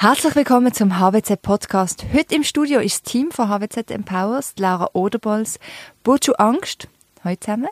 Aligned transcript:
Herzlich 0.00 0.36
willkommen 0.36 0.72
zum 0.72 1.00
HWZ 1.00 1.42
Podcast. 1.42 2.04
Heute 2.14 2.36
im 2.36 2.44
Studio 2.44 2.78
ist 2.78 3.04
das 3.04 3.10
Team 3.10 3.32
von 3.32 3.48
HWZ 3.48 3.90
Empowers, 3.90 4.54
Laura 4.56 4.90
Oderbolz, 4.92 5.58
Burcu 6.04 6.34
Angst. 6.34 6.86
Hallo 7.24 7.34
zusammen. 7.40 7.68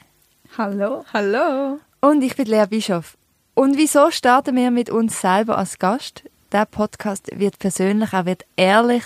Hallo. 0.58 1.04
Hallo. 1.14 1.78
Und 2.00 2.22
ich 2.22 2.34
bin 2.34 2.46
Lea 2.46 2.64
Bischof. 2.68 3.16
Und 3.54 3.76
wieso 3.76 4.10
starten 4.10 4.56
wir 4.56 4.72
mit 4.72 4.90
uns 4.90 5.20
selber 5.20 5.56
als 5.56 5.78
Gast? 5.78 6.24
Der 6.50 6.66
Podcast 6.66 7.28
wird 7.32 7.60
persönlich, 7.60 8.12
er 8.12 8.26
wird 8.26 8.44
ehrlich. 8.56 9.04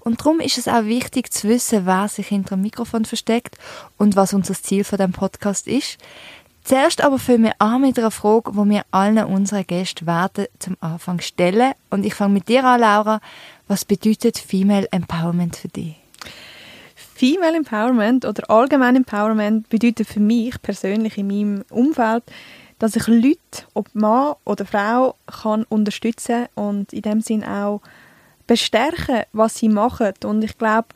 Und 0.00 0.22
darum 0.22 0.40
ist 0.40 0.58
es 0.58 0.66
auch 0.66 0.86
wichtig 0.86 1.32
zu 1.32 1.48
wissen, 1.48 1.86
wer 1.86 2.08
sich 2.08 2.26
hinter 2.26 2.56
dem 2.56 2.62
Mikrofon 2.62 3.04
versteckt 3.04 3.56
und 3.96 4.16
was 4.16 4.34
unser 4.34 4.54
Ziel 4.54 4.82
von 4.82 4.98
dem 4.98 5.12
Podcast 5.12 5.68
ist. 5.68 5.98
Zuerst 6.66 7.00
aber 7.00 7.20
fangen 7.20 7.44
wir 7.44 7.52
an 7.60 7.80
mit 7.82 7.96
einer 7.96 8.10
Frage, 8.10 8.50
die 8.50 8.70
wir 8.70 8.82
allen 8.90 9.24
unseren 9.24 9.64
Gästen 9.64 10.04
werden 10.04 10.46
zum 10.58 10.76
Anfang 10.80 11.20
stellen. 11.20 11.74
Und 11.90 12.04
ich 12.04 12.14
fange 12.14 12.34
mit 12.34 12.48
dir 12.48 12.64
an, 12.64 12.80
Laura. 12.80 13.20
Was 13.68 13.84
bedeutet 13.84 14.36
Female 14.36 14.88
Empowerment 14.90 15.54
für 15.54 15.68
dich? 15.68 15.94
Female 16.96 17.56
Empowerment 17.56 18.24
oder 18.24 18.50
allgemein 18.50 18.96
Empowerment 18.96 19.68
bedeutet 19.68 20.08
für 20.08 20.18
mich 20.18 20.60
persönlich 20.60 21.16
in 21.16 21.28
meinem 21.28 21.64
Umfeld, 21.70 22.24
dass 22.80 22.96
ich 22.96 23.06
Leute, 23.06 23.38
ob 23.74 23.94
Mann 23.94 24.34
oder 24.44 24.66
Frau, 24.66 25.14
kann 25.26 25.62
unterstützen 25.68 26.46
und 26.56 26.92
in 26.92 27.02
dem 27.02 27.20
Sinn 27.20 27.44
auch 27.44 27.80
bestärken, 28.48 29.22
was 29.32 29.54
sie 29.54 29.68
machen. 29.68 30.14
Und 30.24 30.42
ich 30.42 30.58
glaube, 30.58 30.88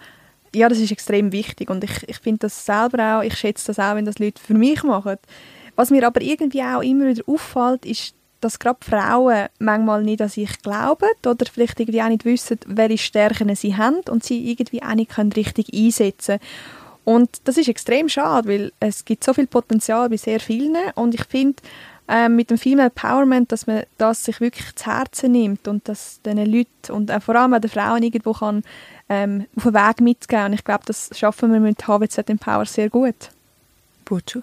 ja, 0.53 0.69
das 0.69 0.79
ist 0.79 0.91
extrem 0.91 1.31
wichtig 1.31 1.71
und 1.71 1.85
ich, 1.85 2.09
ich 2.09 2.19
finde 2.19 2.41
das 2.41 2.67
selber 2.67 3.19
auch, 3.19 3.23
ich 3.23 3.37
schätze 3.37 3.69
das 3.69 3.79
auch, 3.79 3.95
wenn 3.95 4.05
das 4.05 4.19
Leute 4.19 4.43
für 4.43 4.55
mich 4.55 4.83
machen. 4.83 5.17
Was 5.81 5.91
mir 5.91 6.07
aber 6.07 6.21
irgendwie 6.21 6.63
auch 6.63 6.83
immer 6.83 7.07
wieder 7.07 7.23
auffällt, 7.27 7.87
ist, 7.87 8.13
dass 8.43 8.59
gerade 8.59 8.81
Frauen 8.83 9.47
manchmal 9.61 10.03
nicht 10.03 10.21
an 10.21 10.29
sich 10.29 10.61
glauben 10.61 11.09
oder 11.25 11.47
vielleicht 11.51 11.81
irgendwie 11.81 12.03
auch 12.03 12.09
nicht 12.09 12.27
wissen, 12.27 12.59
welche 12.67 12.99
Stärken 12.99 13.57
sie 13.57 13.75
haben 13.75 14.01
und 14.11 14.23
sie 14.23 14.51
irgendwie 14.51 14.83
auch 14.83 14.95
nicht 14.95 15.13
können 15.13 15.33
richtig 15.33 15.73
einsetzen 15.73 16.39
Und 17.07 17.31
das 17.45 17.57
ist 17.57 17.71
extrem 17.71 18.11
schade, 18.11 18.47
weil 18.47 18.73
es 18.79 19.07
gibt 19.07 19.25
so 19.25 19.33
viel 19.33 19.47
Potenzial 19.47 20.11
bei 20.11 20.19
sehr 20.19 20.39
vielen 20.39 20.77
und 20.97 21.15
ich 21.15 21.25
finde, 21.25 21.63
äh, 22.09 22.29
mit 22.29 22.51
dem 22.51 22.59
Female 22.59 22.91
Empowerment, 22.95 23.51
dass 23.51 23.67
man 23.67 23.85
das 23.97 24.23
sich 24.23 24.39
wirklich 24.43 24.75
zu 24.75 24.85
Herzen 24.85 25.33
nimmt 25.33 25.67
und 25.67 25.89
dass 25.89 26.21
diesen 26.21 26.45
Leuten 26.45 26.93
und 26.93 27.09
äh, 27.09 27.21
vor 27.21 27.37
allem 27.37 27.55
auch 27.55 27.59
den 27.59 27.71
Frauen 27.71 28.03
irgendwo 28.03 28.35
kann, 28.35 28.65
ähm, 29.09 29.47
auf 29.57 29.63
den 29.63 29.73
Weg 29.73 30.01
mitgeben. 30.03 30.45
Und 30.45 30.53
ich 30.53 30.65
glaube, 30.65 30.85
das 30.85 31.09
schaffen 31.15 31.51
wir 31.55 31.61
mit 31.61 31.89
HWZ 31.89 32.29
Empower 32.29 32.67
sehr 32.67 32.91
gut. 32.91 33.31
Burcu? 34.05 34.43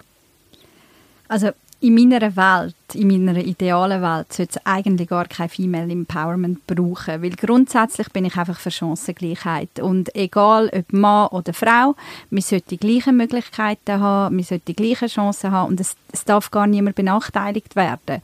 Also 1.28 1.52
in 1.80 1.94
meiner 1.94 2.36
Welt, 2.36 2.76
in 2.96 3.08
meiner 3.08 3.40
idealen 3.40 4.02
Welt, 4.02 4.34
sollte 4.34 4.58
es 4.58 4.66
eigentlich 4.66 5.10
gar 5.10 5.26
kein 5.26 5.50
Female 5.50 5.92
Empowerment 5.92 6.66
brauchen, 6.66 7.22
weil 7.22 7.30
grundsätzlich 7.32 8.10
bin 8.12 8.26
ich 8.26 8.36
einfach 8.36 8.60
für 8.60 8.72
Chancengleichheit 8.72 9.80
und 9.80 10.16
egal 10.16 10.72
ob 10.74 10.92
Mann 10.92 11.28
oder 11.28 11.54
Frau, 11.54 11.96
wir 12.32 12.42
sollten 12.42 12.70
die 12.70 12.78
gleichen 12.78 13.18
Möglichkeiten 13.18 14.00
haben, 14.00 14.38
wir 14.38 14.44
sollten 14.44 14.66
die 14.66 14.76
gleichen 14.76 15.08
Chancen 15.08 15.52
haben 15.52 15.70
und 15.70 15.80
es, 15.80 15.96
es 16.12 16.26
darf 16.26 16.50
gar 16.50 16.66
niemand 16.66 16.96
benachteiligt 16.96 17.76
werden. 17.76 18.24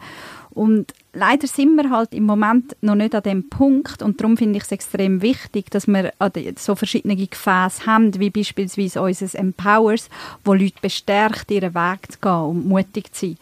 Und 0.53 0.93
leider 1.13 1.47
sind 1.47 1.75
wir 1.75 1.89
halt 1.89 2.13
im 2.13 2.25
Moment 2.25 2.75
noch 2.81 2.95
nicht 2.95 3.15
an 3.15 3.23
dem 3.23 3.49
Punkt 3.49 4.01
und 4.01 4.19
darum 4.19 4.37
finde 4.37 4.57
ich 4.57 4.63
es 4.63 4.71
extrem 4.71 5.21
wichtig, 5.21 5.71
dass 5.71 5.87
wir 5.87 6.13
so 6.57 6.75
verschiedene 6.75 7.15
Gefäße 7.15 7.85
haben, 7.85 8.19
wie 8.19 8.29
beispielsweise 8.29 9.01
unser 9.01 9.37
Empowers, 9.37 10.09
wo 10.45 10.53
Leute 10.53 10.75
bestärkt, 10.81 11.49
ihren 11.49 11.73
Weg 11.73 12.11
zu 12.11 12.19
gehen 12.19 12.31
und 12.31 12.67
mutig 12.67 13.13
zu 13.13 13.27
sein. 13.27 13.37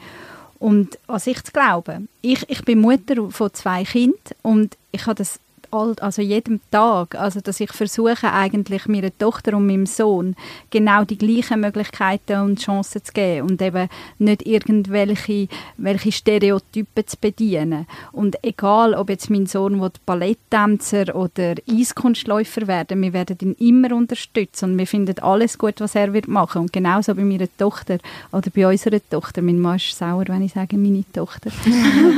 Und 0.59 0.99
an 1.07 1.19
sich 1.19 1.43
zu 1.43 1.51
glauben. 1.51 2.07
Ich, 2.21 2.47
ich 2.47 2.63
bin 2.63 2.79
Mutter 2.79 3.31
von 3.31 3.53
zwei 3.53 3.83
Kindern 3.83 4.19
und 4.43 4.77
ich 4.91 5.05
habe 5.07 5.15
das 5.15 5.39
also 5.71 6.21
jedem 6.21 6.59
Tag, 6.69 7.15
also 7.15 7.39
dass 7.41 7.59
ich 7.59 7.71
versuche 7.71 8.31
eigentlich 8.31 8.87
meiner 8.87 9.15
Tochter 9.17 9.55
und 9.55 9.67
meinem 9.67 9.85
Sohn 9.85 10.35
genau 10.69 11.03
die 11.03 11.17
gleichen 11.17 11.61
Möglichkeiten 11.61 12.41
und 12.41 12.59
Chancen 12.59 13.03
zu 13.03 13.13
geben 13.13 13.49
und 13.49 13.61
eben 13.61 13.87
nicht 14.19 14.45
irgendwelche 14.45 15.47
welche 15.77 16.11
Stereotypen 16.11 17.07
zu 17.07 17.17
bedienen. 17.19 17.87
Und 18.11 18.37
egal, 18.43 18.93
ob 18.93 19.09
jetzt 19.09 19.29
mein 19.29 19.45
Sohn 19.45 19.81
will 19.81 19.91
Balletttänzer 20.05 21.15
oder 21.15 21.55
Eiskunstläufer 21.69 22.67
werden, 22.67 23.01
wir 23.01 23.13
werden 23.13 23.37
ihn 23.41 23.53
immer 23.53 23.95
unterstützen 23.95 24.71
und 24.71 24.77
wir 24.77 24.87
finden 24.87 25.19
alles 25.19 25.57
gut, 25.57 25.79
was 25.79 25.95
er 25.95 26.13
wird 26.13 26.27
machen. 26.27 26.63
Und 26.63 26.73
genauso 26.73 27.15
bei 27.15 27.23
meiner 27.23 27.47
Tochter 27.57 27.97
oder 28.31 28.49
bei 28.53 28.67
unserer 28.67 28.99
Tochter. 29.09 29.41
Mein 29.41 29.59
Mann 29.59 29.77
ist 29.77 29.97
sauer, 29.97 30.25
wenn 30.27 30.43
ich 30.43 30.53
sage, 30.53 30.77
meine 30.77 31.03
Tochter. 31.13 31.51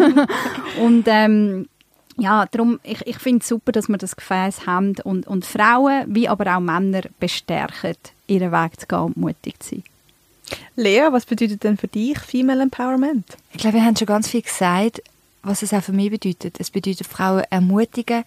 und 0.82 1.06
ähm, 1.08 1.68
ja, 2.18 2.46
darum, 2.46 2.80
ich, 2.84 3.06
ich 3.08 3.18
finde 3.18 3.42
es 3.42 3.48
super, 3.48 3.72
dass 3.72 3.88
wir 3.88 3.98
das 3.98 4.16
Gefäß 4.16 4.66
haben 4.66 4.96
und, 5.04 5.28
und 5.28 5.46
Frauen, 5.46 6.04
wie 6.08 6.28
aber 6.28 6.56
auch 6.56 6.60
Männer 6.60 7.02
bestärken, 7.20 7.96
ihren 8.28 8.52
Weg 8.52 8.80
zu 8.80 8.88
gehen 8.88 9.00
und 9.00 9.18
mutig 9.18 9.62
zu 9.62 9.76
sein. 9.76 9.84
Lea, 10.76 11.08
was 11.12 11.26
bedeutet 11.26 11.64
denn 11.64 11.78
für 11.78 11.88
dich 11.88 12.20
Female 12.20 12.62
Empowerment? 12.62 13.26
Ich 13.52 13.60
glaube, 13.60 13.78
wir 13.78 13.86
haben 13.86 13.96
schon 13.96 14.08
ganz 14.08 14.28
viel 14.28 14.42
gesagt, 14.42 15.02
was 15.42 15.62
es 15.62 15.74
auch 15.74 15.84
für 15.84 15.94
mich 15.94 16.12
bedeutet. 16.12 16.60
Es 16.60 16.70
bedeutet 16.70 17.08
Frauen 17.08 17.44
ermutigen, 17.50 18.24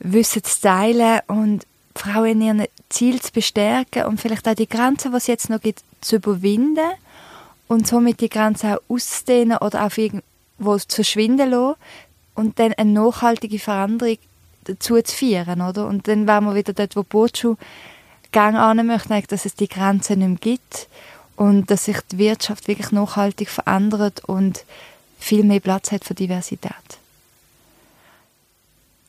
Wissen 0.00 0.42
zu 0.42 0.60
teilen 0.60 1.20
und 1.28 1.66
Frauen 1.94 2.26
in 2.26 2.42
ihren 2.42 2.66
Ziel 2.88 3.20
zu 3.20 3.32
bestärken 3.32 4.04
und 4.04 4.20
vielleicht 4.20 4.48
auch 4.48 4.54
die 4.54 4.68
Grenzen, 4.68 5.12
die 5.12 5.16
es 5.16 5.26
jetzt 5.26 5.50
noch 5.50 5.60
gibt, 5.60 5.82
zu 6.00 6.16
überwinden 6.16 6.90
und 7.68 7.86
somit 7.86 8.20
die 8.20 8.28
Grenzen 8.28 8.72
auch 8.72 8.80
auszudehnen 8.88 9.58
oder 9.58 9.84
auf 9.84 9.98
irgendwo 9.98 10.78
zu 10.78 10.96
verschwinden 10.96 11.50
lassen, 11.50 11.76
und 12.34 12.58
dann 12.58 12.72
eine 12.74 12.90
nachhaltige 12.90 13.58
Veränderung 13.58 14.18
dazu 14.64 15.00
zu 15.02 15.14
führen, 15.14 15.60
oder? 15.60 15.86
Und 15.86 16.08
dann 16.08 16.26
wären 16.26 16.44
wir 16.44 16.54
wieder 16.54 16.72
dort, 16.72 16.96
wo 16.96 17.02
Botschu 17.02 17.56
gerne 18.30 18.60
an 18.60 18.86
möchte, 18.86 19.28
dass 19.28 19.44
es 19.44 19.54
die 19.54 19.68
Grenzen 19.68 20.20
nicht 20.20 20.28
mehr 20.28 20.38
gibt 20.38 20.88
und 21.36 21.70
dass 21.70 21.84
sich 21.84 21.98
die 22.10 22.18
Wirtschaft 22.18 22.68
wirklich 22.68 22.92
nachhaltig 22.92 23.48
verändert 23.48 24.24
und 24.24 24.64
viel 25.18 25.44
mehr 25.44 25.60
Platz 25.60 25.92
hat 25.92 26.04
für 26.04 26.14
Diversität. 26.14 26.72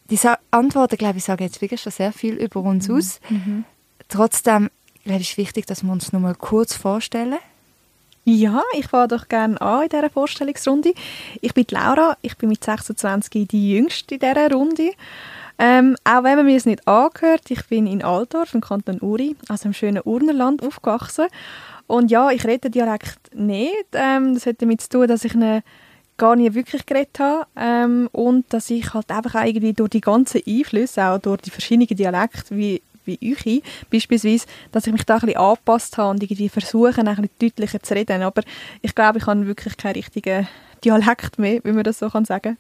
Diese 0.10 0.38
Antworten, 0.52 0.98
glaube 0.98 1.18
ich, 1.18 1.24
sagen 1.24 1.44
jetzt 1.44 1.62
wirklich 1.62 1.82
schon 1.82 1.92
sehr 1.92 2.12
viel 2.12 2.36
über 2.36 2.60
uns 2.60 2.88
mhm. 2.88 2.98
aus. 2.98 3.20
Mhm. 3.30 3.66
Trotzdem, 4.10 4.70
glaube 5.06 5.22
ich, 5.22 5.32
ist 5.32 5.38
wichtig, 5.38 5.66
dass 5.66 5.84
wir 5.84 5.92
uns 5.92 6.12
noch 6.12 6.20
mal 6.20 6.36
kurz 6.36 6.76
vorstellen. 6.76 7.40
Ja, 8.26 8.62
ich 8.78 8.88
fange 8.88 9.10
doch 9.10 9.28
gerne 9.28 9.60
an 9.60 9.84
in 9.84 9.90
dieser 9.90 10.10
Vorstellungsrunde. 10.10 10.94
Ich 11.42 11.54
bin 11.54 11.66
Laura, 11.72 12.18
ich 12.22 12.38
bin 12.38 12.50
mit 12.50 12.64
26 12.64 13.48
die 13.50 13.74
Jüngste 13.74 14.16
in 14.16 14.22
dieser 14.22 14.52
Runde. 14.52 14.92
Ähm, 15.60 15.98
auch 16.06 16.24
wenn 16.24 16.38
man 16.38 16.46
mir 16.46 16.56
es 16.56 16.66
nicht 16.66 16.88
angehört, 16.88 17.52
ich 17.52 17.66
bin 17.68 17.86
in 17.86 18.02
Altdorf 18.02 18.54
im 18.54 18.62
Kanton 18.62 19.02
Uri, 19.02 19.36
also 19.50 19.68
im 19.68 19.74
schönen 19.74 20.02
Urnerland, 20.04 20.66
aufgewachsen. 20.66 21.28
Und 21.86 22.12
ja, 22.12 22.32
ich 22.32 22.46
rede 22.46 22.70
Dialekt 22.70 23.36
nicht. 23.36 23.88
Ähm, 23.92 24.34
das 24.34 24.46
hat 24.46 24.62
damit 24.62 24.80
zu 24.80 24.90
tun, 24.90 25.08
dass 25.08 25.26
ich 25.26 25.36
ihn 25.36 25.62
gar 26.16 26.38
nie 26.38 26.54
wirklich 26.54 26.86
geredet 26.86 27.20
habe 27.20 27.46
ähm, 27.58 28.08
und 28.14 28.52
dass 28.54 28.70
ich 28.70 28.94
halt 28.94 29.10
einfach 29.12 29.44
irgendwie 29.44 29.74
durch 29.74 29.90
die 29.90 30.02
ganzen 30.02 30.42
Einflüsse, 30.48 31.06
auch 31.08 31.20
durch 31.20 31.42
die 31.42 31.50
verschiedenen 31.50 31.88
Dialekte, 31.88 32.56
wie 32.56 32.82
wie 33.06 33.20
euch 33.34 33.62
beispielsweise, 33.92 34.46
dass 34.72 34.88
ich 34.88 34.94
mich 34.94 35.06
da 35.06 35.16
ein 35.16 35.22
bisschen 35.22 35.38
angepasst 35.38 35.98
habe 35.98 36.12
und 36.12 36.24
irgendwie 36.24 36.50
versuche, 36.50 37.02
ein 37.02 37.06
bisschen 37.06 37.30
deutlicher 37.40 37.82
zu 37.82 37.94
reden. 37.94 38.22
Aber 38.22 38.44
ich 38.82 38.96
glaube, 38.96 39.20
ich 39.20 39.26
habe 39.26 39.46
wirklich 39.46 39.78
keinen 39.78 39.94
richtigen 39.94 40.48
Dialekt 40.84 41.40
mehr, 41.40 41.60
wie 41.64 41.72
man 41.72 41.84
das 41.84 42.00
so 42.00 42.10
kann 42.10 42.26
sagen 42.26 42.58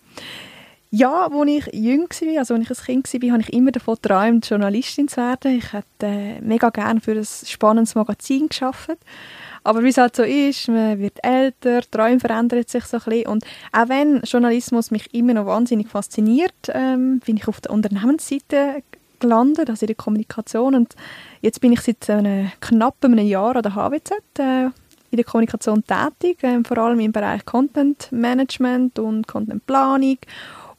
ja, 0.95 1.25
als 1.25 1.47
ich 1.47 1.73
jung 1.73 2.07
war, 2.07 2.37
also 2.37 2.53
als 2.53 2.69
ich 2.69 2.89
ein 2.89 3.01
Kind 3.01 3.23
war, 3.23 3.31
habe 3.31 3.41
ich 3.41 3.51
immer 3.51 3.71
davon 3.71 3.95
geträumt, 3.95 4.47
Journalistin 4.47 5.07
zu 5.07 5.17
werden. 5.17 5.57
Ich 5.57 5.73
hätte 5.73 5.85
äh, 6.03 6.39
mega 6.39 6.69
gerne 6.69 7.01
für 7.01 7.13
ein 7.13 7.25
spannendes 7.25 7.95
Magazin 7.95 8.47
geschafft. 8.47 8.99
Aber 9.63 9.83
wie 9.83 9.89
es 9.89 9.97
halt 9.97 10.15
so 10.15 10.21
ist, 10.21 10.67
man 10.67 10.99
wird 10.99 11.17
älter, 11.23 11.81
Träume 11.89 12.19
verändern 12.19 12.63
sich 12.67 12.83
so 12.83 12.97
ein 12.97 13.03
bisschen. 13.05 13.27
Und 13.27 13.43
auch 13.71 13.89
wenn 13.89 14.21
Journalismus 14.21 14.91
mich 14.91 15.11
immer 15.15 15.33
noch 15.33 15.47
wahnsinnig 15.47 15.87
fasziniert, 15.87 16.53
ähm, 16.67 17.21
bin 17.25 17.37
ich 17.37 17.47
auf 17.47 17.59
der 17.59 17.71
Unternehmensseite 17.71 18.83
gelandet, 19.23 19.69
also 19.69 19.83
in 19.83 19.87
der 19.87 19.95
Kommunikation. 19.95 20.75
Und 20.75 20.95
jetzt 21.41 21.61
bin 21.61 21.73
ich 21.73 21.81
seit 21.81 22.09
einem, 22.09 22.51
knapp 22.61 22.95
einem 23.01 23.25
Jahr 23.25 23.55
an 23.55 23.63
der 23.63 23.75
HWZ 23.75 24.11
äh, 24.39 24.65
in 24.65 25.17
der 25.17 25.23
Kommunikation 25.25 25.83
tätig, 25.85 26.43
äh, 26.43 26.63
vor 26.63 26.77
allem 26.77 26.99
im 26.99 27.11
Bereich 27.11 27.45
Content 27.45 28.11
Management 28.11 28.99
und 28.99 29.27
Content 29.27 29.65
Planung. 29.65 30.17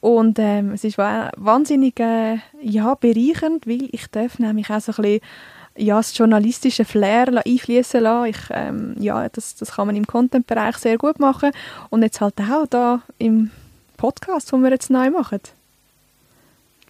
Und 0.01 0.39
ähm, 0.39 0.73
es 0.73 0.85
ist 0.85 0.99
wahnsinnig 0.99 1.99
äh, 1.99 2.39
ja, 2.61 2.95
bereichernd, 2.95 3.67
weil 3.67 3.89
ich 3.91 4.07
darf 4.11 4.39
nämlich 4.39 4.69
auch 4.71 4.81
so 4.81 4.93
ein 4.93 5.03
bisschen 5.03 5.21
ja, 5.77 5.97
das 5.97 6.17
journalistische 6.17 6.85
Flair 6.85 7.43
einfließen 7.45 8.01
lassen. 8.01 8.31
Ich, 8.31 8.39
ähm, 8.51 8.95
ja, 8.99 9.29
das, 9.29 9.55
das 9.57 9.73
kann 9.73 9.87
man 9.87 9.97
im 9.97 10.07
Content-Bereich 10.07 10.77
sehr 10.77 10.99
gut 10.99 11.19
machen. 11.21 11.51
Und 11.91 12.03
jetzt 12.03 12.21
halt 12.21 12.41
auch 12.41 12.67
da 12.67 13.03
im 13.19 13.51
Podcast, 13.97 14.53
den 14.53 14.63
wir 14.63 14.71
jetzt 14.71 14.91
neu 14.91 15.11
machen. 15.11 15.41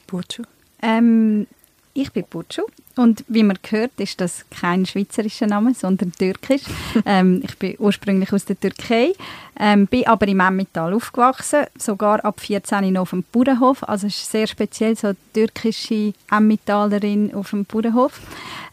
Burcu? 0.06 0.42
Ähm, 0.84 1.46
ich 1.94 2.12
bin 2.12 2.24
Burcu 2.28 2.62
und 2.96 3.24
wie 3.28 3.42
man 3.42 3.58
hört, 3.70 3.92
ist 3.98 4.20
das 4.20 4.44
kein 4.50 4.84
schweizerischer 4.84 5.46
Name, 5.46 5.74
sondern 5.74 6.12
türkisch. 6.12 6.62
ähm, 7.06 7.40
ich 7.42 7.56
bin 7.56 7.76
ursprünglich 7.78 8.32
aus 8.32 8.44
der 8.44 8.60
Türkei, 8.60 9.12
Ähm, 9.58 9.86
bin 9.86 10.06
aber 10.06 10.26
im 10.26 10.40
Emmental 10.40 10.92
aufgewachsen, 10.92 11.64
sogar 11.78 12.24
ab 12.24 12.40
14 12.40 12.92
noch 12.92 13.02
auf 13.02 13.10
dem 13.10 13.24
Bauernhof. 13.30 13.88
Also 13.88 14.06
es 14.08 14.16
ist 14.16 14.30
sehr 14.30 14.46
speziell, 14.46 14.96
so 14.96 15.12
türkische 15.32 16.12
Emmentalerin 16.30 17.32
auf 17.34 17.50
dem 17.50 17.64
Bauernhof. 17.64 18.20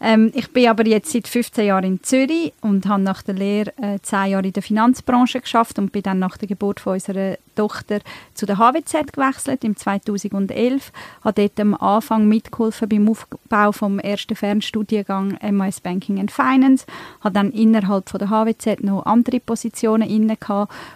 Ähm, 0.00 0.32
ich 0.34 0.50
bin 0.52 0.68
aber 0.68 0.86
jetzt 0.86 1.12
seit 1.12 1.28
15 1.28 1.66
Jahren 1.66 1.84
in 1.84 2.02
Zürich 2.02 2.52
und 2.60 2.86
habe 2.86 3.02
nach 3.02 3.22
der 3.22 3.34
Lehre 3.34 3.72
äh, 3.80 4.00
10 4.02 4.26
Jahre 4.26 4.46
in 4.46 4.52
der 4.52 4.62
Finanzbranche 4.62 5.40
geschafft 5.40 5.78
und 5.78 5.92
bin 5.92 6.02
dann 6.02 6.18
nach 6.18 6.36
der 6.36 6.48
Geburt 6.48 6.80
von 6.80 6.94
unserer 6.94 7.36
Tochter 7.54 8.00
zu 8.34 8.46
der 8.46 8.58
HWZ 8.58 9.12
gewechselt 9.12 9.62
im 9.62 9.76
2011. 9.76 10.92
Habe 11.24 11.42
dort 11.42 11.60
am 11.60 11.74
Anfang 11.74 12.26
mitgeholfen 12.26 12.88
beim 12.88 13.08
Aufbau 13.08 13.72
vom 13.72 13.98
ersten 13.98 14.34
Fernstudiengang 14.34 15.38
MAS 15.52 15.80
Banking 15.80 16.18
and 16.18 16.32
Finance. 16.32 16.86
Habe 17.20 17.34
dann 17.34 17.52
innerhalb 17.52 18.08
von 18.08 18.18
der 18.18 18.30
HWZ 18.30 18.82
noch 18.82 19.06
andere 19.06 19.38
Positionen 19.38 20.08
inne 20.08 20.36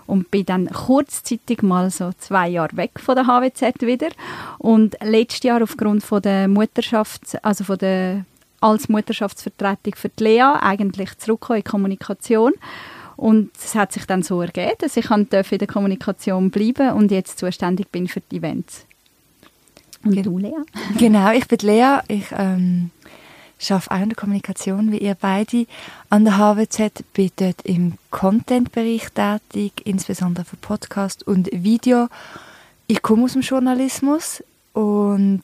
und 0.07 0.31
bin 0.31 0.47
dann 0.47 0.69
kurzzeitig 0.69 1.63
mal 1.63 1.91
so 1.91 2.11
zwei 2.19 2.49
Jahre 2.49 2.77
weg 2.77 2.93
von 2.99 3.17
der 3.17 3.27
HWZ 3.27 3.83
wieder 3.83 4.09
und 4.59 4.97
letztes 5.03 5.43
Jahr 5.43 5.63
aufgrund 5.63 6.03
von 6.03 6.23
der 6.23 6.49
Mutterschaft, 6.49 7.39
also 7.43 7.65
von 7.65 7.79
der 7.79 8.25
als 8.61 8.89
Mutterschaftsvertretung 8.89 9.95
für 9.95 10.09
die 10.09 10.25
Lea 10.25 10.59
eigentlich 10.61 11.17
zurückgekommen 11.19 11.87
in 11.87 11.91
die 11.91 11.97
Kommunikation 11.97 12.53
und 13.17 13.51
es 13.57 13.75
hat 13.75 13.93
sich 13.93 14.05
dann 14.05 14.23
so 14.23 14.43
ergeben, 14.43 14.75
dass 14.79 14.97
ich 14.97 15.11
in 15.11 15.29
der 15.31 15.67
Kommunikation 15.67 16.51
bleiben 16.51 16.93
und 16.93 17.11
jetzt 17.11 17.39
zuständig 17.39 17.91
bin 17.91 18.09
für 18.09 18.21
die 18.21 18.37
Events. 18.37 18.87
Und 20.05 20.13
Ge 20.13 20.23
du, 20.23 20.39
Lea? 20.39 20.57
Genau, 20.99 21.33
ich 21.33 21.49
bin 21.49 21.59
Lea. 21.63 21.99
Ich 22.09 22.27
ähm, 22.33 22.91
arbeite 23.71 23.91
auch 23.91 24.03
in 24.03 24.09
der 24.11 24.17
Kommunikation 24.17 24.93
wie 24.93 24.99
ihr 24.99 25.15
beide 25.15 25.67
an 26.11 26.25
der 26.25 26.39
HWZ, 26.39 27.05
bin 27.13 27.31
dort 27.37 27.63
im 27.63 27.95
Content-Bereich 28.11 29.09
tätig, 29.15 29.73
insbesondere 29.85 30.45
für 30.45 30.57
Podcast 30.57 31.27
und 31.27 31.49
Video. 31.53 32.09
Ich 32.87 33.03
komme 33.03 33.25
aus 33.25 33.33
dem 33.33 33.43
Journalismus 33.43 34.43
und 34.73 35.43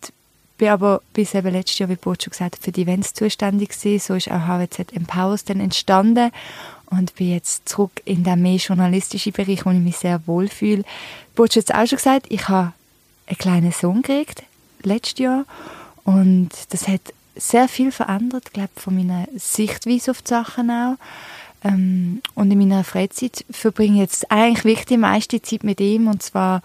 bin 0.59 0.69
aber 0.69 1.01
bis 1.13 1.35
eben 1.35 1.53
letztes 1.53 1.79
Jahr, 1.79 1.89
wie 1.89 1.97
Boot 1.97 2.23
schon 2.23 2.31
gesagt 2.31 2.59
für 2.61 2.71
die 2.71 2.83
Events 2.83 3.15
zuständig 3.15 3.71
gewesen. 3.71 3.99
So 3.99 4.15
ist 4.15 4.31
auch 4.31 4.47
HWZ 4.47 4.93
Empowers 4.93 5.45
dann 5.45 5.61
entstanden 5.61 6.31
und 6.87 7.15
bin 7.17 7.33
jetzt 7.33 7.69
zurück 7.69 8.03
in 8.05 8.23
den 8.23 8.43
mehr 8.43 8.57
journalistischen 8.57 9.33
Bereich, 9.33 9.65
wo 9.65 9.71
ich 9.71 9.79
mich 9.79 9.97
sehr 9.97 10.25
wohl 10.27 10.49
fühle. 10.49 10.85
Boot 11.35 11.51
hat 11.51 11.57
jetzt 11.57 11.75
auch 11.75 11.87
schon 11.87 11.97
gesagt, 11.97 12.27
ich 12.29 12.49
habe 12.49 12.73
einen 13.27 13.39
kleinen 13.39 13.73
Sohn 13.73 14.03
gekriegt, 14.03 14.43
letztes 14.83 15.19
Jahr 15.19 15.47
und 16.05 16.51
das 16.71 16.87
hat 16.87 17.01
sehr 17.37 17.69
viel 17.69 17.93
verändert, 17.93 18.53
glaube, 18.53 18.71
von 18.77 18.97
meiner 18.97 19.27
Sichtweise 19.37 20.11
auf 20.11 20.23
die 20.23 20.29
Sachen 20.29 20.71
auch. 20.71 20.97
Ähm, 21.65 22.23
und 22.35 22.51
in 22.51 22.59
meiner 22.59 22.85
Freizeit 22.85 23.45
verbringe 23.51 23.95
ich 23.95 24.01
jetzt 24.01 24.31
eigentlich 24.31 24.65
wirklich 24.65 24.87
die 24.87 24.97
meiste 24.97 25.41
Zeit 25.41 25.65
mit 25.65 25.81
ihm 25.81 26.09
und 26.09 26.23
zwar 26.23 26.63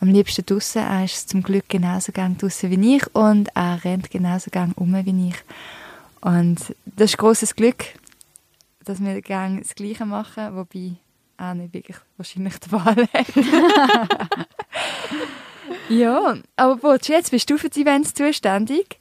am 0.00 0.08
liebsten 0.08 0.46
draußen. 0.46 0.82
Er 0.82 1.04
ist 1.04 1.30
zum 1.30 1.42
Glück 1.42 1.68
genauso 1.68 2.12
gern 2.12 2.38
draußen 2.38 2.70
wie 2.70 2.96
ich 2.96 3.14
und 3.14 3.48
er 3.54 3.82
rennt 3.84 4.10
genauso 4.10 4.50
gern 4.50 4.72
um 4.72 4.94
wie 4.94 5.28
ich. 5.28 5.36
Und 6.20 6.74
das 6.84 7.10
ist 7.10 7.18
großes 7.18 7.56
Glück, 7.56 7.84
dass 8.84 9.02
wir 9.02 9.20
gerne 9.20 9.60
das 9.60 9.74
Gleiche 9.74 10.06
machen, 10.06 10.54
wobei 10.54 10.92
er 11.38 11.54
nicht 11.54 11.74
wirklich 11.74 11.96
wahrscheinlich 12.16 12.58
die 12.58 12.72
Wahl 12.72 13.08
hat. 13.12 13.26
ja, 15.88 16.36
aber 16.56 16.76
Butch, 16.76 17.08
jetzt 17.08 17.30
bist 17.30 17.50
du 17.50 17.58
für 17.58 17.68
die 17.68 17.82
Events 17.82 18.14
zuständig. 18.14 18.98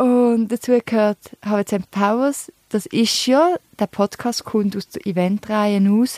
Und 0.00 0.48
dazu 0.48 0.78
gehört 0.86 1.18
HWZ 1.44 1.90
Powers. 1.90 2.50
Das 2.70 2.86
ist 2.86 3.26
ja, 3.26 3.56
der 3.78 3.86
Podcast 3.86 4.44
kommt 4.44 4.74
aus 4.74 4.88
der 4.88 5.06
Eventreihe 5.06 5.78
raus. 5.86 6.16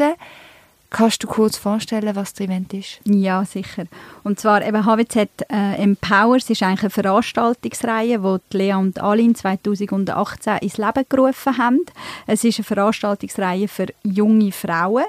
Kannst 0.93 1.23
du 1.23 1.27
kurz 1.27 1.57
vorstellen, 1.57 2.15
was 2.15 2.35
das 2.35 2.47
Event 2.47 2.75
ist? 2.75 3.01
Ja, 3.07 3.47
sicher. 3.47 3.85
Und 4.25 4.39
zwar 4.39 4.63
eben 4.63 4.85
HWZ 4.85 5.17
äh, 5.51 5.83
Empowers 5.83 6.51
ist 6.51 6.63
eigentlich 6.63 6.83
eine 6.83 6.91
Veranstaltungsreihe, 6.91 8.19
die 8.53 8.57
Lea 8.59 8.75
und 8.75 9.01
Aline 9.01 9.33
2018 9.33 10.59
ins 10.59 10.77
Leben 10.77 11.05
gerufen 11.09 11.57
haben. 11.57 11.81
Es 12.27 12.45
ist 12.45 12.59
eine 12.59 12.65
Veranstaltungsreihe 12.65 13.69
für 13.69 13.87
junge 14.03 14.53
Frauen, 14.53 15.05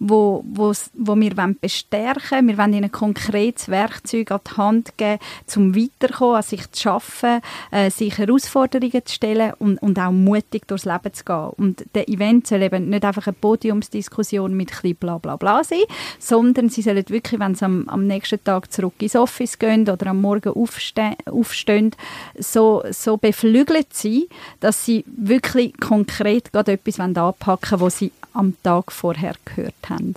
wo, 0.00 0.44
wo, 0.44 0.72
wo 0.94 1.14
wir 1.14 1.36
wollen 1.36 1.56
bestärken 1.60 2.48
Wir 2.48 2.58
wollen 2.58 2.74
ihnen 2.74 2.90
konkretes 2.90 3.68
Werkzeug 3.68 4.32
an 4.32 4.40
die 4.44 4.56
Hand 4.56 4.98
geben, 4.98 5.20
um 5.54 5.76
weiterzukommen, 5.76 6.36
an 6.36 6.42
sich 6.42 6.68
zu 6.72 6.90
arbeiten, 6.90 7.44
äh, 7.70 7.90
sich 7.90 8.18
Herausforderungen 8.18 9.06
zu 9.06 9.14
stellen 9.14 9.52
und, 9.60 9.80
und 9.82 10.00
auch 10.00 10.10
mutig 10.10 10.66
durchs 10.66 10.84
Leben 10.84 11.14
zu 11.14 11.22
gehen. 11.22 11.50
Und 11.56 11.84
der 11.94 12.08
Event 12.08 12.48
soll 12.48 12.62
eben 12.62 12.88
nicht 12.88 13.04
einfach 13.04 13.28
eine 13.28 13.34
Podiumsdiskussion 13.34 14.56
mit 14.56 14.70
ein 14.70 14.82
bisschen 14.82 14.96
bla 14.96 15.18
bla 15.28 15.36
bla 15.36 15.64
sein, 15.64 15.82
sondern 16.18 16.68
sie 16.70 16.82
sollen 16.82 17.08
wirklich, 17.08 17.38
wenn 17.38 17.54
sie 17.54 17.64
am, 17.64 17.88
am 17.88 18.06
nächsten 18.06 18.42
Tag 18.42 18.72
zurück 18.72 18.94
ins 19.00 19.16
Office 19.16 19.58
gehen 19.58 19.88
oder 19.88 20.08
am 20.08 20.20
Morgen 20.20 20.50
aufste 20.54 21.12
aufstehen, 21.26 21.92
so, 22.38 22.82
so 22.90 23.16
beflügelt 23.16 23.92
sein, 23.92 24.24
dass 24.60 24.84
sie 24.84 25.04
wirklich 25.06 25.78
konkret 25.78 26.52
gerade 26.52 26.72
etwas 26.72 27.00
anpacken 27.00 27.80
wollen, 27.80 27.80
was 27.80 27.98
sie 27.98 28.12
am 28.32 28.54
Tag 28.62 28.92
vorher 28.92 29.34
gehört 29.44 29.74
haben. 29.88 30.14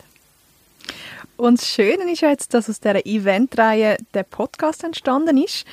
Und 1.37 1.59
das 1.59 1.67
Schöne 1.67 2.11
ist 2.11 2.21
jetzt, 2.21 2.53
dass 2.53 2.69
aus 2.69 2.79
dieser 2.79 3.05
Eventreihe 3.05 3.97
der 4.13 4.23
Podcast 4.23 4.83
entstanden 4.83 5.37
ist. 5.37 5.65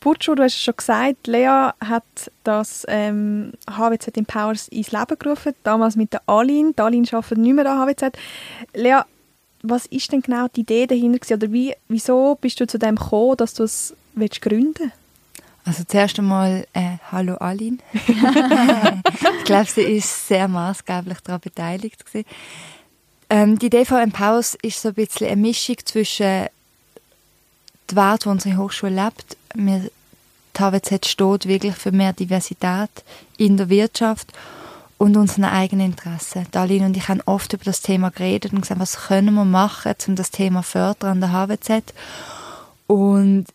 Burcu, 0.00 0.34
du 0.34 0.42
hast 0.42 0.54
es 0.54 0.62
schon 0.62 0.76
gesagt, 0.76 1.26
Lea 1.26 1.70
hat 1.84 2.04
das 2.42 2.86
ähm, 2.88 3.52
HWZ 3.68 4.16
Empowers 4.16 4.68
ins 4.68 4.92
Leben 4.92 5.18
gerufen, 5.18 5.54
damals 5.62 5.96
mit 5.96 6.12
der 6.12 6.22
Aline. 6.26 6.72
Die 6.72 6.80
Aline 6.80 7.06
arbeitet 7.12 7.38
nicht 7.38 7.54
mehr 7.54 7.66
an 7.66 7.86
HWZ. 7.86 8.16
Lea, 8.74 9.00
was 9.62 9.86
ist 9.86 10.10
denn 10.10 10.22
genau 10.22 10.48
die 10.48 10.60
Idee 10.62 10.86
dahinter 10.86 11.34
oder 11.34 11.52
wie, 11.52 11.74
wieso 11.88 12.38
bist 12.40 12.58
du 12.60 12.66
zu 12.66 12.78
dem 12.78 12.96
gekommen, 12.96 13.36
dass 13.36 13.54
du 13.54 13.64
es 13.64 13.94
willst 14.14 14.40
gründen 14.40 14.92
also 15.64 15.84
zuerst 15.84 16.18
einmal 16.18 16.66
äh, 16.72 16.96
hallo 17.12 17.34
Aline. 17.36 17.78
ich 17.92 19.44
glaube, 19.44 19.66
sie 19.66 19.82
ist 19.82 20.28
sehr 20.28 20.48
maßgeblich 20.48 21.20
daran 21.20 21.40
beteiligt 21.40 22.04
Ähm, 23.28 23.58
die 23.58 23.66
Idee 23.66 23.84
von 23.84 23.98
Empowers 23.98 24.56
ist 24.62 24.82
so 24.82 24.88
ein 24.88 24.94
bisschen 24.94 25.28
eine 25.28 25.36
Mischung 25.36 25.76
zwischen 25.84 26.46
die 27.90 27.96
Wert, 27.96 28.24
die 28.24 28.28
unsere 28.28 28.56
Hochschule 28.56 29.04
lebt. 29.04 29.36
Wir, 29.54 29.90
die 30.56 30.60
HWZ 30.60 31.06
steht 31.06 31.46
wirklich 31.46 31.74
für 31.74 31.92
mehr 31.92 32.12
Diversität 32.12 32.90
in 33.36 33.56
der 33.56 33.68
Wirtschaft 33.68 34.32
und 34.98 35.16
unseren 35.16 35.44
eigenen 35.44 35.86
Interessen. 35.86 36.46
Darlene 36.50 36.86
und 36.86 36.96
ich 36.96 37.08
haben 37.08 37.22
oft 37.24 37.52
über 37.52 37.64
das 37.64 37.80
Thema 37.80 38.10
geredet 38.10 38.52
und 38.52 38.60
gesagt, 38.60 38.80
was 38.80 39.06
können 39.08 39.34
wir 39.34 39.44
machen, 39.44 39.94
um 40.08 40.16
das 40.16 40.30
Thema 40.30 40.62
fördern 40.62 41.10
an 41.10 41.20
der 41.20 41.32
HWZ. 41.32 41.94
Und 42.86 43.46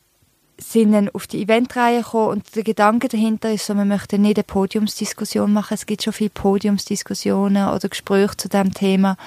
sind 0.57 0.93
dann 0.93 1.09
auf 1.09 1.27
die 1.27 1.41
Eventreihe 1.41 2.01
gekommen 2.01 2.29
und 2.29 2.55
der 2.55 2.63
Gedanke 2.63 3.09
dahinter 3.09 3.51
ist 3.51 3.65
so, 3.65 3.75
wir 3.75 3.85
möchten 3.85 4.21
nicht 4.21 4.37
eine 4.37 4.43
Podiumsdiskussion 4.43 5.51
machen. 5.51 5.73
Es 5.73 5.85
gibt 5.85 6.03
schon 6.03 6.13
viele 6.13 6.29
Podiumsdiskussionen 6.29 7.67
oder 7.67 7.89
Gespräche 7.89 8.37
zu 8.37 8.49
diesem 8.49 8.73
Thema 8.73 9.17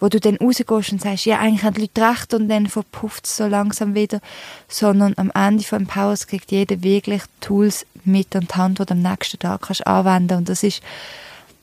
wo 0.00 0.08
du 0.08 0.20
dann 0.20 0.36
rausgehst 0.36 0.92
und 0.92 1.02
sagst, 1.02 1.26
ja, 1.26 1.38
eigentlich 1.38 1.64
haben 1.64 1.74
die 1.74 1.82
Leute 1.82 2.02
recht 2.02 2.34
und 2.34 2.48
dann 2.48 2.66
verpufft 2.66 3.26
es 3.26 3.36
so 3.36 3.46
langsam 3.46 3.94
wieder, 3.94 4.20
sondern 4.68 5.14
am 5.16 5.30
Ende 5.34 5.64
von 5.64 5.80
Empowers 5.80 6.26
kriegt 6.26 6.52
jeder 6.52 6.82
wirklich 6.82 7.22
Tools 7.40 7.86
mit 8.04 8.34
an 8.36 8.46
die 8.50 8.54
Hand, 8.54 8.78
die 8.78 8.86
du 8.86 8.94
am 8.94 9.02
nächsten 9.02 9.38
Tag 9.38 9.62
kannst 9.62 9.86
anwenden 9.86 10.38
und 10.38 10.48
das 10.48 10.62
ist 10.62 10.82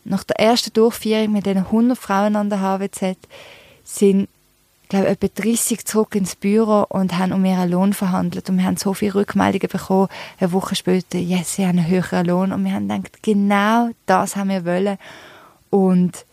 nach 0.04 0.24
der 0.24 0.40
ersten 0.40 0.74
Durchführung 0.74 1.32
mit 1.32 1.46
den 1.46 1.58
100 1.58 1.98
Frauen 1.98 2.36
an 2.36 2.50
der 2.50 2.62
HWZ 2.62 3.18
sind 3.84 4.28
glaube 4.90 5.08
etwa 5.08 5.28
30 5.28 5.86
zurück 5.86 6.16
ins 6.16 6.36
Büro 6.36 6.86
und 6.90 7.18
haben 7.18 7.34
um 7.34 7.44
ihren 7.46 7.70
Lohn 7.70 7.94
verhandelt. 7.94 8.50
Und 8.50 8.58
wir 8.58 8.66
haben 8.66 8.78
so 8.78 8.94
viele 8.94 9.16
Rückmeldungen 9.16 9.68
bekommen, 9.68 10.10
eine 10.40 10.52
Woche 10.52 10.76
später, 10.76 11.18
yes, 11.18 11.56
sie 11.56 11.66
haben 11.66 11.80
einen 11.80 11.88
höheren 11.88 12.26
Lohn. 12.26 12.52
Und 12.52 12.64
wir 12.64 12.74
haben 12.74 12.88
gedacht, 12.88 13.24
genau 13.24 13.90
das 14.06 14.36
haben 14.36 14.50
wir 14.50 14.66
wollen. 14.66 14.98
Und 15.70 16.26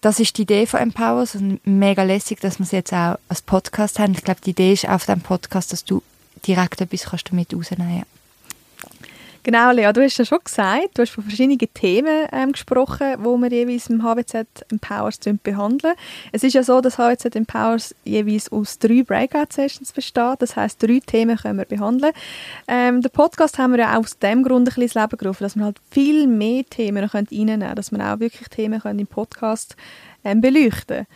das 0.00 0.20
ist 0.20 0.38
die 0.38 0.42
Idee 0.42 0.66
von 0.66 0.80
Empowers 0.80 1.34
und 1.34 1.66
mega 1.66 2.02
lässig, 2.02 2.40
dass 2.40 2.58
wir 2.58 2.64
es 2.64 2.70
jetzt 2.70 2.92
auch 2.92 3.18
als 3.28 3.42
Podcast 3.42 3.98
haben. 3.98 4.12
Ich 4.12 4.22
glaube, 4.22 4.40
die 4.44 4.50
Idee 4.50 4.72
ist 4.72 4.88
auf 4.88 5.06
dem 5.06 5.20
Podcast, 5.20 5.72
dass 5.72 5.84
du 5.84 6.02
direkt 6.46 6.80
etwas 6.80 7.04
kannst 7.04 7.30
damit 7.30 7.52
rausnehmen 7.52 8.04
kannst. 8.04 8.17
Genau, 9.48 9.70
Lea, 9.70 9.90
du 9.94 10.02
hast 10.02 10.18
ja 10.18 10.26
schon 10.26 10.40
gesagt, 10.44 10.90
du 10.92 11.00
hast 11.00 11.12
von 11.12 11.24
verschiedenen 11.24 11.58
Themen 11.72 12.28
ähm, 12.32 12.52
gesprochen, 12.52 13.14
wo 13.20 13.38
wir 13.38 13.48
jeweils 13.50 13.88
im 13.88 14.02
HWZ 14.02 14.66
Empowers 14.70 15.20
behandeln. 15.42 15.94
Es 16.32 16.44
ist 16.44 16.52
ja 16.52 16.62
so, 16.62 16.82
dass 16.82 16.98
HWZ 16.98 17.34
Empowers 17.34 17.94
jeweils 18.04 18.52
aus 18.52 18.78
drei 18.78 19.02
Breakout-Sessions 19.02 19.94
besteht. 19.94 20.36
Das 20.40 20.54
heißt, 20.54 20.82
drei 20.82 21.00
Themen 21.00 21.38
können 21.38 21.56
wir 21.56 21.64
behandeln. 21.64 22.12
Ähm, 22.66 23.00
den 23.00 23.10
Podcast 23.10 23.56
haben 23.56 23.72
wir 23.72 23.78
ja 23.78 23.94
auch 23.94 24.00
aus 24.00 24.18
dem 24.18 24.42
Grund 24.42 24.60
ein 24.60 24.64
bisschen 24.66 24.82
ins 24.82 24.94
Leben 24.94 25.16
gerufen, 25.16 25.44
dass 25.44 25.56
wir 25.56 25.64
halt 25.64 25.78
viel 25.90 26.26
mehr 26.26 26.66
Themen 26.66 27.04
reinnehmen 27.04 27.60
können, 27.60 27.74
dass 27.74 27.90
wir 27.90 28.00
auch 28.00 28.20
wirklich 28.20 28.48
Themen 28.50 28.82
können 28.82 28.98
im 28.98 29.06
Podcast 29.06 29.76
ähm, 30.24 30.42
beleuchten 30.42 31.06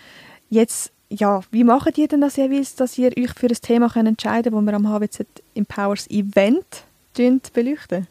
Jetzt 0.48 0.90
ja, 1.10 1.42
wie 1.50 1.64
macht 1.64 1.98
ihr 1.98 2.08
denn 2.08 2.22
das 2.22 2.36
jeweils, 2.36 2.76
dass 2.76 2.96
ihr 2.96 3.12
euch 3.14 3.34
für 3.34 3.48
ein 3.48 3.58
Thema 3.60 3.94
entscheiden 3.94 4.54
könnt, 4.54 4.68
das 4.68 4.80
wir 4.80 4.88
am 4.88 4.88
HWZ 4.88 5.26
Empowers 5.54 6.08
Event 6.08 6.84
beleuchten? 7.52 8.06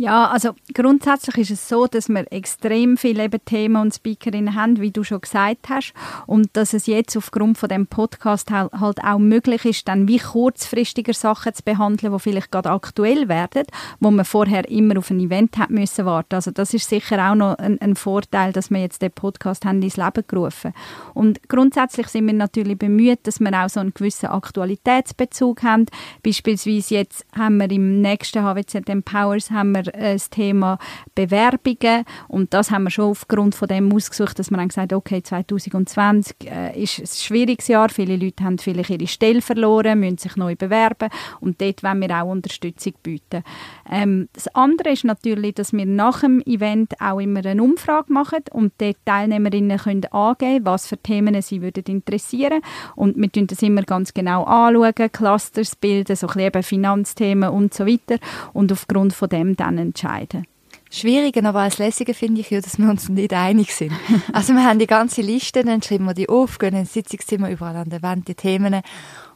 Ja, 0.00 0.28
also 0.28 0.52
grundsätzlich 0.72 1.36
ist 1.36 1.50
es 1.50 1.68
so, 1.68 1.86
dass 1.86 2.08
wir 2.08 2.24
extrem 2.32 2.96
viele 2.96 3.24
eben 3.24 3.44
Themen 3.44 3.76
und 3.76 3.94
Speakerinnen 3.94 4.54
haben, 4.54 4.80
wie 4.80 4.92
du 4.92 5.04
schon 5.04 5.20
gesagt 5.20 5.68
hast, 5.68 5.92
und 6.26 6.48
dass 6.54 6.72
es 6.72 6.86
jetzt 6.86 7.18
aufgrund 7.18 7.58
von 7.58 7.68
dem 7.68 7.86
Podcast 7.86 8.50
halt 8.50 9.04
auch 9.04 9.18
möglich 9.18 9.66
ist, 9.66 9.88
dann 9.88 10.08
wie 10.08 10.16
kurzfristiger 10.16 11.12
Sachen 11.12 11.52
zu 11.52 11.62
behandeln, 11.64 12.14
die 12.14 12.18
vielleicht 12.18 12.50
gerade 12.50 12.70
aktuell 12.70 13.28
werden, 13.28 13.64
wo 13.98 14.10
man 14.10 14.24
vorher 14.24 14.70
immer 14.70 14.96
auf 14.96 15.10
ein 15.10 15.20
Event 15.20 15.58
hat 15.58 15.68
müssen 15.68 16.06
warten. 16.06 16.36
Also 16.36 16.50
das 16.50 16.72
ist 16.72 16.88
sicher 16.88 17.30
auch 17.30 17.34
noch 17.34 17.58
ein, 17.58 17.78
ein 17.82 17.94
Vorteil, 17.94 18.54
dass 18.54 18.70
wir 18.70 18.80
jetzt 18.80 19.02
den 19.02 19.12
Podcast 19.12 19.66
haben 19.66 19.82
ins 19.82 19.98
Leben 19.98 20.24
gerufen. 20.26 20.72
Und 21.12 21.46
grundsätzlich 21.50 22.08
sind 22.08 22.26
wir 22.26 22.32
natürlich 22.32 22.78
bemüht, 22.78 23.26
dass 23.26 23.38
wir 23.38 23.52
auch 23.52 23.68
so 23.68 23.80
einen 23.80 23.92
gewissen 23.92 24.30
Aktualitätsbezug 24.30 25.62
haben. 25.62 25.84
Beispielsweise 26.22 26.94
jetzt 26.94 27.26
haben 27.36 27.58
wir 27.58 27.70
im 27.70 28.00
nächsten 28.00 28.42
HWZ 28.42 28.88
Empowers 28.88 29.50
haben 29.50 29.72
wir 29.72 29.89
das 29.92 30.30
Thema 30.30 30.78
Bewerbungen. 31.14 32.04
Und 32.28 32.54
das 32.54 32.70
haben 32.70 32.84
wir 32.84 32.90
schon 32.90 33.10
aufgrund 33.10 33.54
von 33.54 33.68
dem 33.68 33.92
ausgesucht, 33.92 34.38
dass 34.38 34.50
wir 34.50 34.56
dann 34.56 34.68
gesagt 34.68 34.92
okay, 34.92 35.22
2020 35.22 36.36
äh, 36.44 36.82
ist 36.82 36.98
ein 36.98 37.06
schwieriges 37.06 37.68
Jahr, 37.68 37.88
viele 37.88 38.16
Leute 38.16 38.44
haben 38.44 38.58
vielleicht 38.58 38.90
ihre 38.90 39.06
Stelle 39.06 39.42
verloren, 39.42 40.00
müssen 40.00 40.18
sich 40.18 40.36
neu 40.36 40.56
bewerben. 40.56 41.08
Und 41.40 41.60
dort 41.60 41.82
wollen 41.82 42.00
wir 42.00 42.22
auch 42.22 42.28
Unterstützung 42.28 42.94
bieten. 43.02 43.42
Ähm, 43.90 44.28
das 44.32 44.48
andere 44.54 44.90
ist 44.90 45.04
natürlich, 45.04 45.54
dass 45.54 45.72
wir 45.72 45.86
nach 45.86 46.20
dem 46.20 46.40
Event 46.46 47.00
auch 47.00 47.18
immer 47.20 47.44
eine 47.44 47.62
Umfrage 47.62 48.12
machen 48.12 48.44
und 48.52 48.72
die 48.80 48.96
Teilnehmerinnen 49.04 49.78
können 49.78 50.04
angeben, 50.06 50.64
was 50.64 50.86
für 50.86 50.96
Themen 50.96 51.40
sie 51.42 51.62
würden 51.62 51.84
interessieren. 51.86 52.60
Und 52.96 53.16
wir 53.16 53.30
tun 53.30 53.46
das 53.46 53.62
immer 53.62 53.82
ganz 53.82 54.14
genau 54.14 54.44
anschauen, 54.44 55.12
Clusters 55.12 55.76
bilden, 55.76 56.16
so 56.16 56.28
ein 56.28 56.34
bisschen 56.34 56.62
Finanzthemen 56.62 57.50
und 57.50 57.74
so 57.74 57.86
weiter. 57.86 58.18
Und 58.52 58.72
aufgrund 58.72 59.12
von 59.12 59.28
dem 59.28 59.56
dann 59.56 59.78
entscheiden. 59.80 60.46
Schwieriger, 60.92 61.44
aber 61.48 61.60
als 61.60 61.78
Lässiger 61.78 62.14
finde 62.14 62.40
ich 62.40 62.50
ja, 62.50 62.60
dass 62.60 62.78
wir 62.78 62.90
uns 62.90 63.08
nicht 63.08 63.32
einig 63.32 63.74
sind. 63.74 63.92
Also 64.32 64.54
wir 64.54 64.64
haben 64.64 64.80
die 64.80 64.86
ganze 64.86 65.22
Liste, 65.22 65.64
dann 65.64 65.82
schreiben 65.82 66.04
wir 66.04 66.14
die 66.14 66.28
auf, 66.28 66.58
gehen 66.58 66.74
ins 66.74 66.92
Sitzungszimmer, 66.92 67.50
überall 67.50 67.76
an 67.76 67.90
der 67.90 68.02
Wand 68.02 68.26
die 68.26 68.34
Themen 68.34 68.82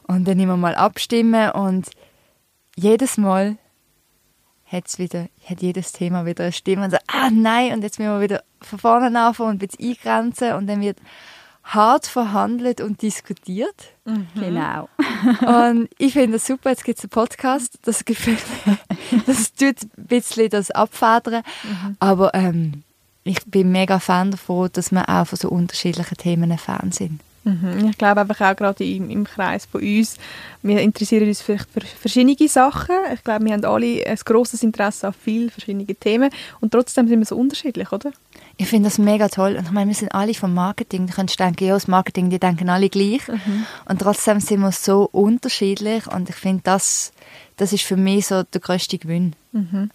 und 0.03 0.27
dann 0.27 0.39
immer 0.39 0.57
mal 0.57 0.75
abstimmen 0.75 1.51
und 1.51 1.89
jedes 2.75 3.17
Mal 3.17 3.57
hat's 4.65 4.99
wieder, 4.99 5.27
hat 5.45 5.61
jedes 5.61 5.93
Thema 5.93 6.25
wieder 6.25 6.43
eine 6.43 6.53
Stimme 6.53 6.85
und 6.85 6.91
so, 6.91 6.97
ah 7.07 7.29
nein, 7.31 7.73
und 7.73 7.83
jetzt 7.83 7.99
müssen 7.99 8.11
wir 8.11 8.21
wieder 8.21 8.43
von 8.61 8.79
vorne 8.79 9.17
anfangen 9.17 9.51
und 9.51 9.63
ein 9.63 9.67
bisschen 9.67 9.91
eingrenzen 9.91 10.53
und 10.53 10.67
dann 10.67 10.81
wird 10.81 10.97
hart 11.65 12.05
verhandelt 12.05 12.79
und 12.79 13.01
diskutiert. 13.01 13.75
Mhm. 14.05 14.27
Genau. 14.35 14.87
und 15.41 15.89
ich 15.97 16.13
finde 16.13 16.33
das 16.33 16.47
super, 16.47 16.69
jetzt 16.69 16.85
gibt 16.85 16.99
es 16.99 17.05
einen 17.05 17.09
Podcast, 17.09 17.79
das 17.83 18.05
gefällt 18.05 18.43
das 19.25 19.53
tut 19.53 19.81
ein 19.81 20.05
bisschen 20.07 20.49
das 20.49 20.71
abfedern, 20.71 21.43
mhm. 21.63 21.97
aber 21.99 22.33
ähm, 22.33 22.83
ich 23.23 23.43
bin 23.45 23.71
mega 23.71 23.99
Fan 23.99 24.31
davon, 24.31 24.69
dass 24.73 24.91
wir 24.91 25.09
auch 25.09 25.25
von 25.25 25.37
so 25.37 25.49
unterschiedlichen 25.49 26.17
Themen 26.17 26.55
Fan 26.59 26.91
sind. 26.91 27.19
Mhm. 27.43 27.89
Ich 27.89 27.97
glaube 27.97 28.21
einfach 28.21 28.41
auch 28.41 28.55
gerade 28.55 28.83
im, 28.83 29.09
im 29.09 29.23
Kreis 29.23 29.65
von 29.65 29.81
uns, 29.81 30.17
wir 30.63 30.81
interessieren 30.81 31.27
uns 31.27 31.41
vielleicht 31.41 31.69
für 31.69 31.81
verschiedene 31.81 32.35
Sachen. 32.47 32.95
Ich 33.13 33.23
glaube, 33.23 33.45
wir 33.45 33.53
haben 33.53 33.65
alle 33.65 34.05
ein 34.05 34.17
grosses 34.25 34.63
Interesse 34.63 35.07
an 35.07 35.13
vielen 35.13 35.51
verschiedenen 35.51 35.99
Themen 35.99 36.31
und 36.59 36.71
trotzdem 36.71 37.07
sind 37.07 37.19
wir 37.19 37.25
so 37.25 37.35
unterschiedlich, 37.35 37.91
oder? 37.91 38.11
Ich 38.57 38.67
finde 38.67 38.87
das 38.87 38.97
mega 38.97 39.27
toll. 39.27 39.55
Und 39.57 39.65
ich 39.65 39.71
meine, 39.71 39.89
wir 39.89 39.95
sind 39.95 40.13
alle 40.13 40.33
vom 40.33 40.53
Marketing. 40.53 41.07
Du 41.07 41.13
könntest 41.13 41.39
denken, 41.39 41.65
ja, 41.65 41.73
das 41.73 41.87
Marketing, 41.87 42.29
die 42.29 42.39
denken 42.39 42.69
alle 42.69 42.89
gleich. 42.89 43.27
Mhm. 43.27 43.65
Und 43.87 43.99
trotzdem 43.99 44.39
sind 44.39 44.61
wir 44.61 44.71
so 44.71 45.09
unterschiedlich. 45.11 46.07
Und 46.07 46.29
ich 46.29 46.35
finde, 46.35 46.61
das, 46.63 47.11
das 47.57 47.73
ist 47.73 47.83
für 47.83 47.97
mich 47.97 48.27
so 48.27 48.43
der 48.43 48.61
grösste 48.61 48.97
Gewinn. 48.97 49.33
Mhm. 49.51 49.91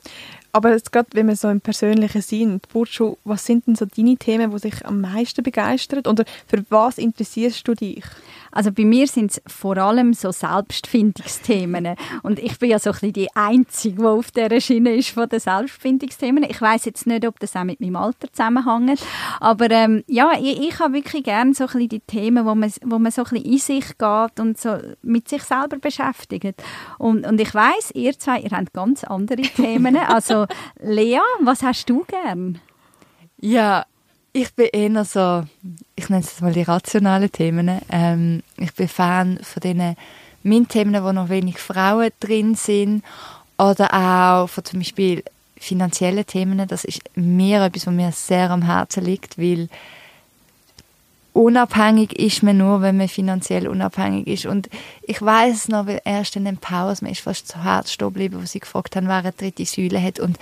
Aber 0.52 0.72
jetzt 0.72 0.92
gerade, 0.92 1.08
wenn 1.12 1.28
wir 1.28 1.36
so 1.36 1.48
im 1.48 1.60
Persönlichen 1.60 2.22
sind, 2.22 2.68
Burcu, 2.68 3.16
was 3.24 3.46
sind 3.46 3.66
denn 3.66 3.76
so 3.76 3.86
deine 3.86 4.16
Themen, 4.16 4.50
die 4.50 4.58
sich 4.58 4.84
am 4.84 5.00
meisten 5.00 5.42
begeistern? 5.42 6.06
Oder 6.06 6.24
für 6.46 6.64
was 6.70 6.98
interessierst 6.98 7.66
du 7.66 7.74
dich? 7.74 8.04
Also 8.52 8.72
bei 8.72 8.84
mir 8.84 9.06
sind 9.06 9.32
es 9.32 9.42
vor 9.46 9.76
allem 9.76 10.12
so 10.12 10.32
Selbstfindungsthemen. 10.32 11.94
Und 12.22 12.38
ich 12.38 12.58
bin 12.58 12.70
ja 12.70 12.78
so 12.78 12.90
ein 12.90 12.94
bisschen 12.94 13.12
die 13.12 13.28
Einzige, 13.34 13.96
die 13.96 14.04
auf 14.06 14.30
dieser 14.30 14.60
Schiene 14.60 14.94
ist 14.94 15.10
von 15.10 15.28
den 15.28 15.40
Selbstfindungsthemen. 15.40 16.44
Ich 16.44 16.60
weiß 16.60 16.84
jetzt 16.84 17.06
nicht, 17.06 17.26
ob 17.26 17.38
das 17.40 17.56
auch 17.56 17.64
mit 17.64 17.80
meinem 17.80 17.96
Alter 17.96 18.32
zusammenhängt. 18.32 19.00
Aber 19.40 19.70
ähm, 19.70 20.04
ja, 20.06 20.32
ich, 20.40 20.60
ich 20.60 20.78
habe 20.78 20.94
wirklich 20.94 21.24
gerne 21.24 21.54
so 21.54 21.64
ein 21.64 21.66
bisschen 21.68 21.88
die 21.88 22.00
Themen, 22.00 22.44
wo 22.46 22.54
man, 22.54 22.72
wo 22.84 22.98
man 22.98 23.12
so 23.12 23.22
ein 23.22 23.30
bisschen 23.30 23.52
in 23.52 23.58
sich 23.58 23.98
geht 23.98 24.40
und 24.40 24.58
so 24.58 24.78
mit 25.02 25.28
sich 25.28 25.42
selber 25.42 25.78
beschäftigt. 25.78 26.62
Und, 26.98 27.26
und 27.26 27.40
ich 27.40 27.54
weiß, 27.54 27.92
ihr 27.94 28.18
zwei, 28.18 28.40
ihr 28.40 28.50
habt 28.50 28.72
ganz 28.72 29.04
andere 29.04 29.42
Themen. 29.42 29.98
Also 30.10 30.46
Lea, 30.80 31.20
was 31.40 31.62
hast 31.62 31.88
du 31.88 32.04
gern? 32.04 32.58
Ja, 33.38 33.84
ich 34.32 34.54
bin 34.54 34.66
eher 34.72 35.04
so, 35.04 35.44
ich 35.96 36.08
nenne 36.08 36.22
es 36.22 36.40
mal 36.40 36.52
die 36.52 36.62
rationalen 36.62 37.32
Themen. 37.32 37.80
Ähm, 37.90 38.42
ich 38.56 38.72
bin 38.74 38.88
Fan 38.88 39.38
von 39.42 39.60
diesen 39.60 39.96
MINT-Themen, 40.42 41.02
wo 41.02 41.12
noch 41.12 41.28
wenig 41.28 41.58
Frauen 41.58 42.10
drin 42.20 42.54
sind. 42.54 43.02
Oder 43.58 43.92
auch 43.92 44.48
von 44.48 44.64
zum 44.64 44.80
Beispiel 44.80 45.24
finanziellen 45.58 46.26
Themen. 46.26 46.66
Das 46.66 46.84
ist 46.84 47.00
mir 47.14 47.62
etwas, 47.62 47.86
was 47.86 47.94
mir 47.94 48.12
sehr 48.12 48.50
am 48.50 48.62
Herzen 48.62 49.04
liegt, 49.04 49.36
weil 49.36 49.68
unabhängig 51.32 52.18
ist 52.18 52.42
man 52.42 52.56
nur, 52.56 52.80
wenn 52.82 52.96
man 52.96 53.08
finanziell 53.08 53.68
unabhängig 53.68 54.26
ist. 54.26 54.46
Und 54.46 54.70
ich 55.02 55.20
weiß 55.20 55.68
noch, 55.68 55.86
weil 55.86 56.00
erst 56.04 56.36
in 56.36 56.46
Empowers, 56.46 57.02
man 57.02 57.12
ist 57.12 57.20
fast 57.20 57.48
zu 57.48 57.62
Herz 57.62 57.92
stehen 57.92 58.08
geblieben, 58.08 58.38
wo 58.40 58.46
sie 58.46 58.60
gefragt 58.60 58.96
haben, 58.96 59.08
wer 59.08 59.16
eine 59.16 59.32
dritte 59.32 59.66
Säule 59.66 60.02
hat. 60.02 60.20
Und 60.20 60.38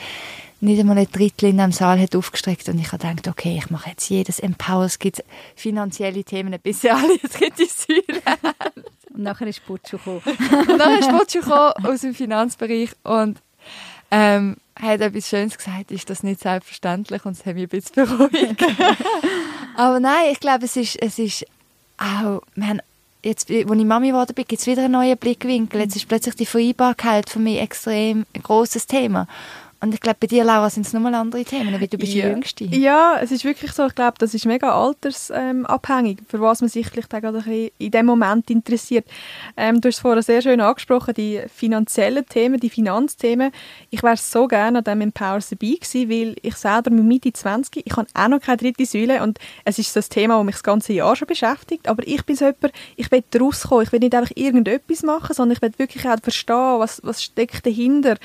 nicht 0.60 0.80
einmal 0.80 0.98
ein 0.98 1.10
Drittel 1.10 1.50
in 1.50 1.58
dem 1.58 1.72
Saal 1.72 2.00
hat 2.00 2.16
aufgestreckt 2.16 2.68
und 2.68 2.78
ich 2.78 2.90
habe 2.92 2.98
gedacht, 2.98 3.28
okay, 3.28 3.56
ich 3.58 3.70
mache 3.70 3.90
jetzt 3.90 4.08
jedes 4.08 4.40
Empower, 4.40 4.84
es 4.84 4.98
gibt 4.98 5.22
finanzielle 5.54 6.24
Themen, 6.24 6.58
bis 6.60 6.80
sie 6.80 6.90
alle 6.90 7.18
dritte 7.18 7.66
Säule 7.66 8.22
haben. 8.26 8.84
Und 9.14 9.22
nachher 9.24 9.48
ist 9.48 9.64
Putschu 9.66 9.96
gekommen. 9.96 10.22
und 10.68 10.76
nachher 10.76 11.00
ist 11.00 11.10
Putschu 11.10 11.40
gekommen 11.40 11.72
aus 11.82 12.02
dem 12.02 12.14
Finanzbereich 12.14 12.90
und 13.02 13.38
ähm, 14.12 14.56
hat 14.80 15.00
etwas 15.00 15.28
Schönes 15.28 15.56
gesagt, 15.56 15.90
ist 15.90 16.08
das 16.08 16.22
nicht 16.22 16.40
selbstverständlich 16.40 17.24
und 17.24 17.32
es 17.32 17.44
hat 17.44 17.54
mich 17.54 17.64
ein 17.64 17.68
bisschen 17.68 18.06
beruhigt. 18.06 18.62
Aber 19.76 19.98
nein, 19.98 20.30
ich 20.30 20.38
glaube, 20.38 20.66
es 20.66 20.76
ist, 20.76 20.96
es 21.02 21.18
ist 21.18 21.46
auch, 21.96 22.42
wir 22.54 22.68
haben 22.68 22.80
jetzt, 23.24 23.50
als 23.50 23.58
ich 23.58 23.66
Mami 23.66 24.08
geworden 24.08 24.34
bin, 24.34 24.44
gibt 24.46 24.60
es 24.60 24.66
wieder 24.66 24.84
einen 24.84 24.92
neuen 24.92 25.18
Blickwinkel. 25.18 25.80
Jetzt 25.80 25.96
ist 25.96 26.08
plötzlich 26.08 26.36
die 26.36 26.46
Vereinbarkeit 26.46 27.28
für 27.28 27.38
mich 27.38 27.60
extrem 27.60 28.24
ein 28.34 28.42
grosses 28.42 28.86
Thema. 28.86 29.26
Und 29.80 29.94
ich 29.94 30.00
glaube, 30.00 30.18
bei 30.20 30.26
dir, 30.26 30.42
Laura, 30.42 30.68
sind 30.70 30.86
es 30.86 30.92
nochmal 30.92 31.14
andere 31.14 31.44
Themen, 31.44 31.72
weil 31.72 31.86
du 31.86 31.98
bist 31.98 32.12
ja. 32.12 32.26
die 32.26 32.32
Jüngste. 32.32 32.64
Ja, 32.64 33.18
es 33.22 33.30
ist 33.30 33.44
wirklich 33.44 33.70
so. 33.70 33.86
Ich 33.86 33.94
glaube, 33.94 34.14
das 34.18 34.34
ist 34.34 34.44
mega 34.44 34.72
altersabhängig, 34.72 36.18
für 36.28 36.40
was 36.40 36.60
man 36.60 36.68
sich 36.68 36.88
vielleicht 36.88 37.14
auch 37.14 37.46
in 37.46 37.90
dem 37.90 38.06
Moment 38.06 38.50
interessiert. 38.50 39.06
Ähm, 39.56 39.80
du 39.80 39.88
hast 39.88 39.96
es 39.96 40.00
vorhin 40.00 40.22
sehr 40.22 40.42
schön 40.42 40.60
angesprochen, 40.60 41.14
die 41.14 41.42
finanziellen 41.54 42.26
Themen, 42.26 42.58
die 42.58 42.70
Finanzthemen. 42.70 43.52
Ich 43.90 44.02
wäre 44.02 44.16
so 44.16 44.48
gerne 44.48 44.78
an 44.78 44.84
diesem 44.84 45.00
Empower 45.00 45.38
dabei 45.38 45.74
gewesen, 45.74 46.10
weil 46.10 46.36
ich 46.42 46.56
selber 46.56 46.90
mit 46.90 47.04
Mitte 47.04 47.32
20, 47.32 47.86
ich 47.86 47.96
habe 47.96 48.08
auch 48.14 48.28
noch 48.28 48.40
keine 48.40 48.56
dritte 48.56 48.84
Säule 48.84 49.22
und 49.22 49.38
es 49.64 49.78
ist 49.78 49.96
ein 49.96 50.04
Thema, 50.08 50.38
das 50.38 50.44
mich 50.44 50.54
das 50.56 50.64
ganze 50.64 50.92
Jahr 50.92 51.14
schon 51.14 51.28
beschäftigt. 51.28 51.88
Aber 51.88 52.06
ich 52.06 52.24
bin 52.24 52.34
so 52.34 52.46
jemand, 52.46 52.72
ich 52.96 53.10
will 53.12 53.22
rauskommen. 53.40 53.84
Ich 53.84 53.92
will 53.92 54.00
nicht 54.00 54.14
einfach 54.14 54.34
irgendetwas 54.34 55.04
machen, 55.04 55.34
sondern 55.34 55.56
ich 55.56 55.62
will 55.62 55.72
wirklich 55.78 56.04
auch 56.04 56.16
verstehen, 56.20 56.78
was, 56.78 57.00
was 57.04 57.22
steckt 57.22 57.64
dahinter. 57.64 58.16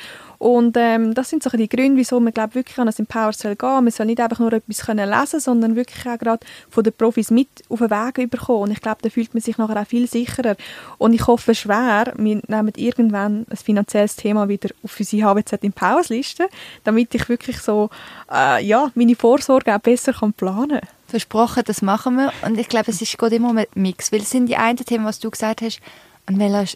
Und 0.43 0.75
ähm, 0.75 1.13
das 1.13 1.29
sind 1.29 1.41
so 1.41 1.49
die 1.51 1.69
Gründe, 1.69 1.95
wieso 1.95 2.19
man 2.19 2.33
glaub, 2.33 2.53
wirklich 2.53 2.77
an 2.77 2.89
ein 2.89 2.93
Empower 2.97 3.31
soll 3.31 3.55
gehen. 3.55 3.85
Man 3.85 3.91
soll 3.91 4.07
nicht 4.07 4.19
einfach 4.19 4.39
nur 4.39 4.51
etwas 4.51 4.79
können 4.79 5.09
lesen 5.09 5.39
sondern 5.39 5.77
wirklich 5.77 6.05
auch 6.05 6.19
gerade 6.19 6.45
von 6.69 6.83
den 6.83 6.91
Profis 6.91 7.31
mit 7.31 7.47
auf 7.69 7.79
den 7.79 7.89
Weg 7.89 8.17
überkommen. 8.17 8.63
Und 8.63 8.71
ich 8.71 8.81
glaube, 8.81 8.97
da 9.01 9.09
fühlt 9.09 9.33
man 9.33 9.39
sich 9.39 9.57
nachher 9.57 9.81
auch 9.81 9.87
viel 9.87 10.05
sicherer. 10.05 10.57
Und 10.97 11.13
ich 11.13 11.27
hoffe 11.27 11.55
schwer, 11.55 12.11
wir 12.17 12.41
nehmen 12.45 12.73
irgendwann 12.75 13.45
ein 13.49 13.55
finanzielles 13.55 14.17
Thema 14.17 14.49
wieder 14.49 14.71
auf 14.83 14.99
unsere 14.99 15.33
HWZ 15.33 15.63
Empowers 15.63 16.09
Liste, 16.09 16.49
damit 16.83 17.15
ich 17.15 17.29
wirklich 17.29 17.59
so, 17.59 17.89
äh, 18.29 18.61
ja, 18.65 18.91
meine 18.95 19.15
Vorsorge 19.15 19.73
auch 19.73 19.79
besser 19.79 20.11
kann 20.11 20.33
planen 20.33 20.81
kann 20.81 20.89
versprochen, 21.07 21.63
das 21.65 21.81
machen 21.81 22.17
wir. 22.17 22.33
Und 22.45 22.57
ich 22.57 22.67
glaube, 22.67 22.91
es 22.91 23.01
ist 23.01 23.17
gerade 23.17 23.35
immer 23.35 23.55
ein 23.55 23.65
Mix, 23.75 24.11
weil 24.11 24.19
es 24.21 24.31
sind 24.31 24.47
die 24.47 24.57
einen 24.57 24.77
Themen, 24.77 25.05
was 25.05 25.19
du 25.19 25.29
gesagt 25.29 25.61
hast, 25.61 25.79
an 26.25 26.37
welcher 26.37 26.75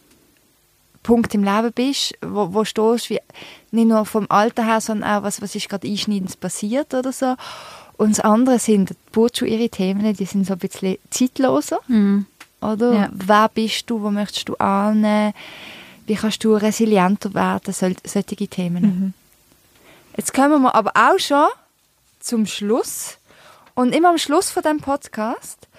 Punkt 1.07 1.33
im 1.33 1.43
Leben 1.45 1.71
bist, 1.71 2.15
wo, 2.21 2.53
wo 2.53 2.65
stehst, 2.65 3.09
wie, 3.09 3.21
nicht 3.71 3.87
nur 3.87 4.05
vom 4.05 4.25
Alter 4.27 4.65
her, 4.65 4.81
sondern 4.81 5.09
auch, 5.09 5.23
was, 5.23 5.41
was 5.41 5.55
ist 5.55 5.69
gerade 5.69 5.87
einschneidend 5.87 6.37
passiert 6.41 6.93
oder 6.93 7.13
so. 7.13 7.35
Und 7.95 8.17
das 8.17 8.19
andere 8.19 8.59
sind, 8.59 8.89
die 8.89 8.95
Burcu 9.13 9.45
ihre 9.45 9.69
Themen, 9.69 10.13
die 10.13 10.25
sind 10.25 10.45
so 10.45 10.53
ein 10.53 10.59
bisschen 10.59 10.97
zeitloser, 11.09 11.79
mhm. 11.87 12.25
oder? 12.59 12.93
Ja. 12.93 13.09
Wer 13.13 13.47
bist 13.47 13.89
du, 13.89 14.01
wo 14.01 14.11
möchtest 14.11 14.49
du 14.49 14.55
annehmen, 14.55 15.33
wie 16.07 16.15
kannst 16.15 16.43
du 16.43 16.55
resilienter 16.55 17.33
werden, 17.33 17.73
sol 17.73 17.95
solche 18.03 18.47
Themen. 18.47 18.83
Mhm. 18.83 19.13
Jetzt 20.17 20.33
kommen 20.33 20.61
wir 20.61 20.75
aber 20.75 20.91
auch 20.93 21.19
schon 21.19 21.47
zum 22.19 22.45
Schluss. 22.45 23.17
Und 23.75 23.95
immer 23.95 24.09
am 24.09 24.17
Schluss 24.17 24.49
von 24.49 24.61
dem 24.61 24.81
Podcast, 24.81 25.69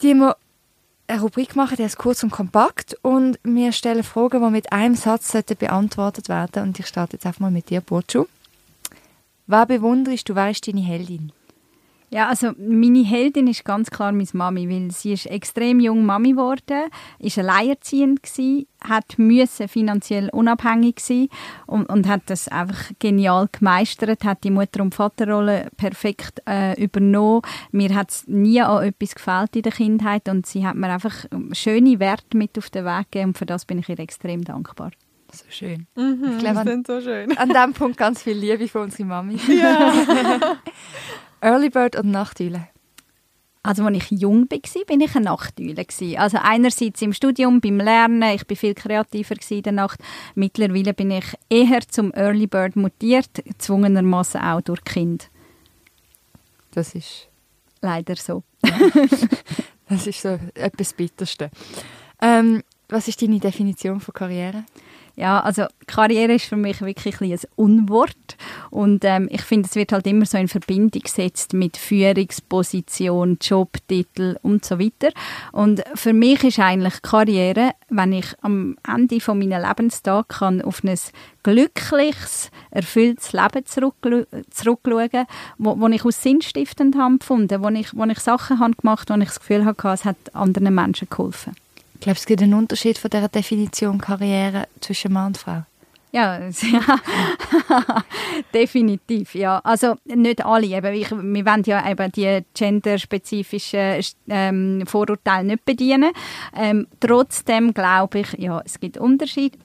die 0.00 0.14
wir 0.14 0.36
eine 1.06 1.20
Rubrik 1.20 1.56
machen, 1.56 1.76
die 1.76 1.82
ist 1.82 1.98
kurz 1.98 2.22
und 2.22 2.30
kompakt 2.30 2.96
und 3.02 3.38
wir 3.42 3.72
stellen 3.72 4.02
Fragen, 4.02 4.42
die 4.42 4.50
mit 4.50 4.72
einem 4.72 4.94
Satz 4.94 5.32
beantwortet 5.58 6.28
werden 6.28 6.62
und 6.62 6.78
ich 6.78 6.86
starte 6.86 7.16
jetzt 7.16 7.26
einfach 7.26 7.40
mal 7.40 7.50
mit 7.50 7.70
dir, 7.70 7.80
Burcu. 7.80 8.26
Was 9.46 9.68
bewunderst 9.68 10.28
du, 10.28 10.34
wer 10.34 10.50
ist 10.50 10.66
deine 10.66 10.80
Heldin? 10.80 11.32
Ja, 12.12 12.28
also 12.28 12.52
meine 12.58 13.02
Heldin 13.02 13.46
ist 13.46 13.64
ganz 13.64 13.90
klar 13.90 14.12
meine 14.12 14.28
Mami, 14.34 14.68
weil 14.68 14.90
sie 14.90 15.14
ist 15.14 15.24
extrem 15.24 15.80
jung 15.80 16.04
Mami 16.04 16.32
geworden, 16.32 16.90
ist 17.18 17.38
alleinerziehend 17.38 18.22
gsi, 18.22 18.66
hat 18.86 19.18
müssen 19.18 19.66
finanziell 19.66 20.28
unabhängig 20.28 21.00
sein 21.00 21.28
und, 21.64 21.88
und 21.88 22.06
hat 22.06 22.24
das 22.26 22.48
einfach 22.48 22.90
genial 22.98 23.48
gemeistert, 23.50 24.24
hat 24.24 24.44
die 24.44 24.50
Mutter- 24.50 24.82
und 24.82 24.94
Vaterrolle 24.94 25.70
perfekt 25.78 26.42
äh, 26.46 26.78
übernommen. 26.78 27.40
Mir 27.70 27.94
hat 27.94 28.10
es 28.10 28.28
nie 28.28 28.60
an 28.60 28.84
etwas 28.84 29.14
gefällt 29.14 29.56
in 29.56 29.62
der 29.62 29.72
Kindheit 29.72 30.28
und 30.28 30.44
sie 30.44 30.66
hat 30.66 30.76
mir 30.76 30.92
einfach 30.92 31.24
schöne 31.52 31.98
Werte 31.98 32.36
mit 32.36 32.58
auf 32.58 32.68
den 32.68 32.84
Weg 32.84 33.10
gegeben 33.10 33.30
und 33.30 33.38
für 33.38 33.46
das 33.46 33.64
bin 33.64 33.78
ich 33.78 33.88
ihr 33.88 33.98
extrem 33.98 34.44
dankbar. 34.44 34.90
So 35.32 35.46
schön. 35.48 35.86
Mhm, 35.94 36.32
ich 36.32 36.38
glaube, 36.40 36.60
an, 36.60 36.84
so 36.86 37.00
schön. 37.00 37.34
an 37.38 37.48
diesem 37.48 37.72
Punkt 37.72 37.96
ganz 37.96 38.22
viel 38.22 38.36
Liebe 38.36 38.68
für 38.68 38.80
unsere 38.80 39.08
Mami. 39.08 39.38
Ja. 39.48 39.94
Early 41.42 41.70
Bird 41.70 41.96
und 41.96 42.10
Nachteule? 42.10 42.68
Also 43.64 43.84
als 43.84 43.96
ich 43.96 44.10
jung 44.10 44.48
war, 44.50 44.84
bin 44.86 45.00
ich 45.00 45.14
eine 45.16 45.24
Nachteule. 45.24 45.84
Also 46.18 46.38
einerseits 46.40 47.02
im 47.02 47.12
Studium, 47.12 47.60
beim 47.60 47.78
Lernen, 47.78 48.22
ich 48.34 48.48
war 48.48 48.56
viel 48.56 48.74
kreativer 48.74 49.34
in 49.50 49.62
der 49.62 49.72
Nacht. 49.72 50.00
Mittlerweile 50.34 50.94
bin 50.94 51.10
ich 51.10 51.24
eher 51.48 51.80
zum 51.88 52.12
Early 52.12 52.46
Bird 52.46 52.76
mutiert, 52.76 53.44
gezwungenermaßen 53.44 54.40
auch 54.40 54.60
durch 54.60 54.82
Kind. 54.84 55.30
Das 56.72 56.94
ist 56.94 57.28
leider 57.80 58.16
so. 58.16 58.44
das 59.88 60.06
ist 60.06 60.22
so 60.22 60.38
etwas 60.54 60.92
Bitterste. 60.92 61.50
Ähm, 62.20 62.62
was 62.88 63.08
ist 63.08 63.20
deine 63.20 63.40
Definition 63.40 64.00
von 64.00 64.14
Karriere? 64.14 64.64
Ja, 65.14 65.40
also 65.40 65.66
Karriere 65.86 66.34
ist 66.34 66.46
für 66.46 66.56
mich 66.56 66.80
wirklich 66.80 67.20
ein, 67.20 67.32
ein 67.32 67.40
Unwort 67.56 68.16
und 68.70 69.04
ähm, 69.04 69.28
ich 69.30 69.42
finde, 69.42 69.68
es 69.68 69.74
wird 69.74 69.92
halt 69.92 70.06
immer 70.06 70.24
so 70.24 70.38
in 70.38 70.48
Verbindung 70.48 71.02
gesetzt 71.02 71.52
mit 71.52 71.76
Führungsposition, 71.76 73.36
Jobtitel 73.40 74.36
und 74.42 74.64
so 74.64 74.78
weiter. 74.78 75.12
Und 75.52 75.82
für 75.94 76.14
mich 76.14 76.42
ist 76.44 76.58
eigentlich 76.58 77.02
Karriere, 77.02 77.72
wenn 77.90 78.14
ich 78.14 78.26
am 78.40 78.78
Ende 78.86 79.20
von 79.20 79.38
meiner 79.38 79.60
Lebenstag 79.60 80.28
kann 80.28 80.62
auf 80.62 80.82
ein 80.82 80.98
glückliches, 81.42 82.50
erfülltes 82.70 83.32
Leben 83.34 83.66
zurückschauen, 83.66 85.26
wo, 85.58 85.78
wo 85.78 85.88
ich 85.88 86.04
aus 86.06 86.22
sinnstiftend 86.22 86.96
habe 86.96 87.18
gefunden, 87.18 87.62
wo 87.62 87.68
ich, 87.68 87.94
wo 87.94 88.04
ich 88.04 88.20
Sachen 88.20 88.60
habe 88.60 88.74
gemacht 88.74 89.10
habe, 89.10 89.20
wo 89.20 89.22
ich 89.22 89.28
das 89.28 89.40
Gefühl 89.40 89.66
hatte, 89.66 89.88
es 89.88 90.06
hat 90.06 90.16
anderen 90.34 90.74
Menschen 90.74 91.08
geholfen. 91.10 91.54
Ich 92.02 92.04
glaube, 92.04 92.18
es 92.18 92.26
gibt 92.26 92.42
einen 92.42 92.54
Unterschied 92.54 92.98
von 92.98 93.10
der 93.10 93.28
Definition 93.28 94.00
Karriere 94.00 94.66
zwischen 94.80 95.12
Mann 95.12 95.28
und 95.28 95.38
Frau. 95.38 95.62
Ja, 96.10 96.40
ja. 96.72 98.04
definitiv, 98.52 99.36
ja. 99.36 99.60
Also 99.62 99.94
nicht 100.06 100.44
alle, 100.44 100.66
eben, 100.66 100.94
ich, 100.94 101.12
wir 101.12 101.46
wollen 101.46 101.62
ja 101.64 101.88
eben 101.88 102.10
die 102.10 102.40
genderspezifischen 102.54 104.02
ähm, 104.28 104.82
Vorurteile 104.84 105.46
nicht 105.46 105.64
bedienen. 105.64 106.10
Ähm, 106.56 106.88
trotzdem 106.98 107.72
glaube 107.72 108.18
ich, 108.18 108.32
ja, 108.32 108.60
es 108.64 108.80
gibt 108.80 108.98
Unterschiede. 108.98 109.58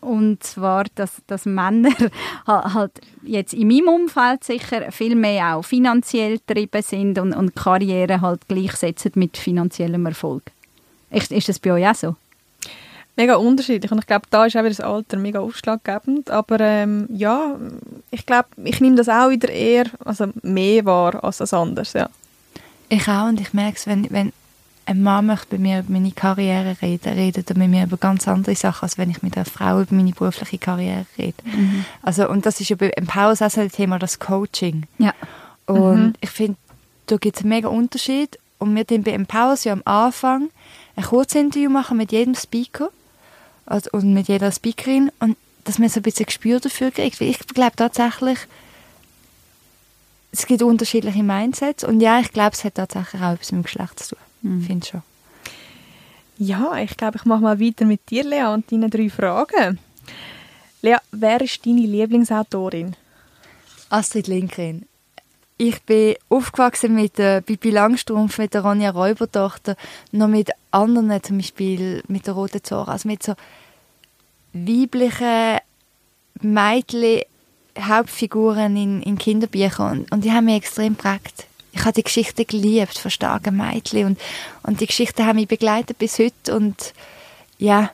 Und 0.00 0.44
zwar, 0.44 0.84
dass, 0.94 1.22
dass 1.26 1.44
Männer 1.44 1.90
halt 2.46 3.00
jetzt 3.24 3.52
in 3.52 3.66
meinem 3.66 3.88
Umfeld 3.88 4.44
sicher 4.44 4.92
viel 4.92 5.16
mehr 5.16 5.56
auch 5.56 5.64
finanziell 5.64 6.38
getrieben 6.38 6.82
sind 6.82 7.18
und, 7.18 7.34
und 7.34 7.56
Karriere 7.56 8.20
halt 8.20 8.46
gleichsetzen 8.46 9.10
mit 9.16 9.36
finanziellem 9.36 10.06
Erfolg. 10.06 10.44
Ist, 11.12 11.32
ist 11.32 11.48
das 11.48 11.58
bei 11.58 11.72
euch 11.72 11.86
auch 11.86 11.94
so? 11.94 12.16
Mega 13.14 13.36
unterschiedlich 13.36 13.92
und 13.92 13.98
ich 13.98 14.06
glaube, 14.06 14.24
da 14.30 14.46
ist 14.46 14.56
auch 14.56 14.60
wieder 14.60 14.70
das 14.70 14.80
Alter 14.80 15.18
mega 15.18 15.40
ausschlaggebend, 15.40 16.30
aber 16.30 16.60
ähm, 16.60 17.06
ja, 17.12 17.56
ich 18.10 18.24
glaube, 18.24 18.48
ich 18.64 18.80
nehme 18.80 18.96
das 18.96 19.10
auch 19.10 19.28
wieder 19.28 19.50
eher, 19.50 19.84
also 20.02 20.28
mehr 20.42 20.86
wahr 20.86 21.22
als 21.22 21.36
das 21.36 21.52
anders, 21.52 21.92
ja. 21.92 22.08
Ich 22.88 23.06
auch 23.08 23.28
und 23.28 23.38
ich 23.40 23.52
merke 23.52 23.76
es, 23.76 23.86
wenn, 23.86 24.10
wenn 24.10 24.32
ein 24.86 25.02
Mann 25.02 25.26
möchte 25.26 25.56
bei 25.56 25.58
mir 25.58 25.80
über 25.80 25.92
meine 25.92 26.10
Karriere 26.10 26.76
reden, 26.82 27.12
redet 27.12 27.50
er 27.50 27.56
mit 27.56 27.68
mir 27.68 27.84
über 27.84 27.96
ganz 27.96 28.26
andere 28.26 28.54
Sachen, 28.54 28.84
als 28.84 28.98
wenn 28.98 29.10
ich 29.10 29.22
mit 29.22 29.36
einer 29.36 29.44
Frau 29.44 29.80
über 29.80 29.94
meine 29.94 30.12
berufliche 30.12 30.58
Karriere 30.58 31.06
rede. 31.18 31.34
Mhm. 31.44 31.84
Also, 32.02 32.28
und 32.28 32.46
das 32.46 32.60
ist 32.60 32.70
ja 32.70 32.76
bei 32.76 32.90
Empowers 32.90 33.42
auch 33.42 33.50
so 33.50 33.60
ein 33.60 33.70
Thema, 33.70 33.98
das 33.98 34.18
Coaching. 34.18 34.84
Ja. 34.98 35.14
Und 35.66 36.02
mhm. 36.02 36.12
ich 36.20 36.30
finde, 36.30 36.56
da 37.06 37.16
gibt 37.16 37.36
es 37.36 37.42
einen 37.42 37.50
mega 37.50 37.68
Unterschied 37.68 38.38
und 38.58 38.74
wir 38.74 38.84
den 38.84 39.02
bei 39.02 39.12
Empowers 39.12 39.64
ja 39.64 39.72
am 39.72 39.82
Anfang 39.84 40.50
ein 40.96 41.04
Kurzinterview 41.04 41.70
machen 41.70 41.96
mit 41.96 42.12
jedem 42.12 42.34
Speaker 42.34 42.90
also, 43.66 43.90
und 43.92 44.12
mit 44.12 44.28
jeder 44.28 44.52
Speakerin 44.52 45.10
und 45.20 45.36
dass 45.64 45.78
man 45.78 45.88
so 45.88 46.00
ein 46.00 46.02
bisschen 46.02 46.26
Gespür 46.26 46.60
dafür 46.60 46.90
kriegt. 46.90 47.20
ich 47.20 47.38
glaube 47.38 47.76
tatsächlich, 47.76 48.38
es 50.32 50.46
gibt 50.46 50.62
unterschiedliche 50.62 51.22
Mindsets 51.22 51.84
und 51.84 52.00
ja, 52.00 52.20
ich 52.20 52.32
glaube, 52.32 52.52
es 52.52 52.64
hat 52.64 52.74
tatsächlich 52.74 53.22
auch 53.22 53.32
etwas 53.32 53.52
mit 53.52 53.60
dem 53.60 53.64
Geschlecht 53.64 54.00
zu 54.00 54.14
tun. 54.16 54.24
Mhm. 54.42 54.62
Finde 54.62 54.86
schon. 54.86 55.02
Ja, 56.38 56.76
ich 56.78 56.96
glaube, 56.96 57.18
ich 57.18 57.24
mache 57.24 57.42
mal 57.42 57.60
weiter 57.60 57.84
mit 57.84 58.10
dir, 58.10 58.24
Lea, 58.24 58.46
und 58.52 58.72
deinen 58.72 58.90
drei 58.90 59.08
Fragen. 59.10 59.78
Lea, 60.80 60.96
wer 61.12 61.40
ist 61.40 61.64
deine 61.64 61.82
Lieblingsautorin? 61.82 62.96
Astrid 63.90 64.26
Lindgren. 64.26 64.86
Ich 65.58 65.82
bin 65.82 66.16
aufgewachsen 66.28 66.94
mit 66.94 67.18
der 67.18 67.40
Bibi 67.40 67.70
Langstrumpf, 67.70 68.38
mit 68.38 68.54
der 68.54 68.62
Ronja 68.62 68.90
Räubertochter, 68.90 69.76
noch 70.10 70.28
mit 70.28 70.50
anderen, 70.70 71.22
zum 71.22 71.38
Beispiel 71.38 72.02
mit 72.08 72.26
der 72.26 72.34
Roten 72.34 72.64
Zora, 72.64 72.92
also 72.92 73.08
mit 73.08 73.22
so 73.22 73.34
weiblichen 74.52 75.58
Mädchen, 76.40 77.22
Hauptfiguren 77.78 78.76
in, 78.76 79.02
in 79.02 79.16
Kinderbüchern 79.16 80.00
und, 80.00 80.12
und 80.12 80.24
die 80.24 80.32
haben 80.32 80.44
mich 80.44 80.56
extrem 80.56 80.96
geprägt. 80.96 81.46
Ich 81.72 81.80
habe 81.80 81.94
die 81.94 82.02
Geschichte 82.02 82.44
geliebt 82.44 82.98
von 82.98 83.10
starken 83.10 83.56
Mädchen 83.56 84.06
und, 84.06 84.20
und 84.62 84.80
die 84.80 84.86
Geschichten 84.86 85.24
haben 85.24 85.36
mich 85.36 85.48
begleitet 85.48 85.98
bis 85.98 86.18
heute 86.18 86.54
und 86.54 86.92
ja, 87.58 87.90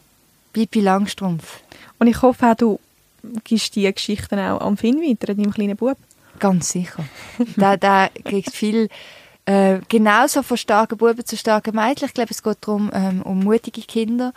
Bibi 0.52 0.80
Langstrumpf. 0.80 1.60
Und 1.98 2.08
ich 2.08 2.20
hoffe 2.22 2.50
auch, 2.50 2.56
du 2.56 2.80
gibst 3.44 3.76
diese 3.76 3.92
Geschichten 3.92 4.38
auch 4.38 4.60
am 4.60 4.76
Finn 4.76 5.00
weiter, 5.00 5.34
deinem 5.34 5.52
kleinen 5.52 5.76
Bub. 5.76 5.96
Ganz 6.38 6.70
sicher. 6.70 7.04
der, 7.56 7.76
der 7.76 8.10
kriegt 8.24 8.54
viel 8.54 8.88
äh, 9.46 9.80
genauso 9.88 10.42
von 10.42 10.56
starken 10.56 10.98
Buben 10.98 11.24
zu 11.24 11.36
starken 11.36 11.74
Mädchen. 11.74 12.06
Ich 12.06 12.14
glaube, 12.14 12.30
es 12.30 12.42
geht 12.42 12.58
darum, 12.60 12.90
ähm, 12.92 13.22
um 13.22 13.40
mutige 13.40 13.80
Kinder. 13.82 14.32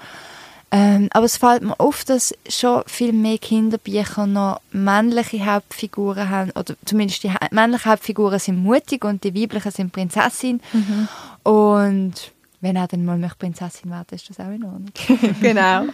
Ähm, 0.74 1.10
aber 1.12 1.26
es 1.26 1.36
fällt 1.36 1.64
mir 1.64 1.78
auf, 1.82 2.06
dass 2.06 2.34
schon 2.48 2.84
viel 2.88 3.12
mehr 3.12 3.38
Kinderbücher 3.38 4.26
noch 4.26 4.62
männliche 4.72 5.46
Hauptfiguren 5.46 6.30
haben, 6.30 6.52
oder 6.52 6.76
zumindest 6.86 7.24
die 7.24 7.32
männlichen 7.52 7.92
Hauptfiguren 7.92 8.40
sind 8.40 8.64
mutig 8.64 9.04
und 9.04 9.22
die 9.26 9.36
weiblichen 9.36 9.72
sind 9.72 9.92
Prinzessin. 9.92 10.62
Mhm. 10.72 11.10
Und 11.44 12.32
wenn 12.62 12.78
er 12.78 12.88
dann 12.88 13.04
mal 13.04 13.18
möchte 13.18 13.38
Prinzessin 13.38 13.92
werden, 13.92 14.08
ist 14.12 14.30
das 14.30 14.40
auch 14.40 14.50
in 14.50 14.64
Ordnung. 14.64 14.92
genau. 15.42 15.88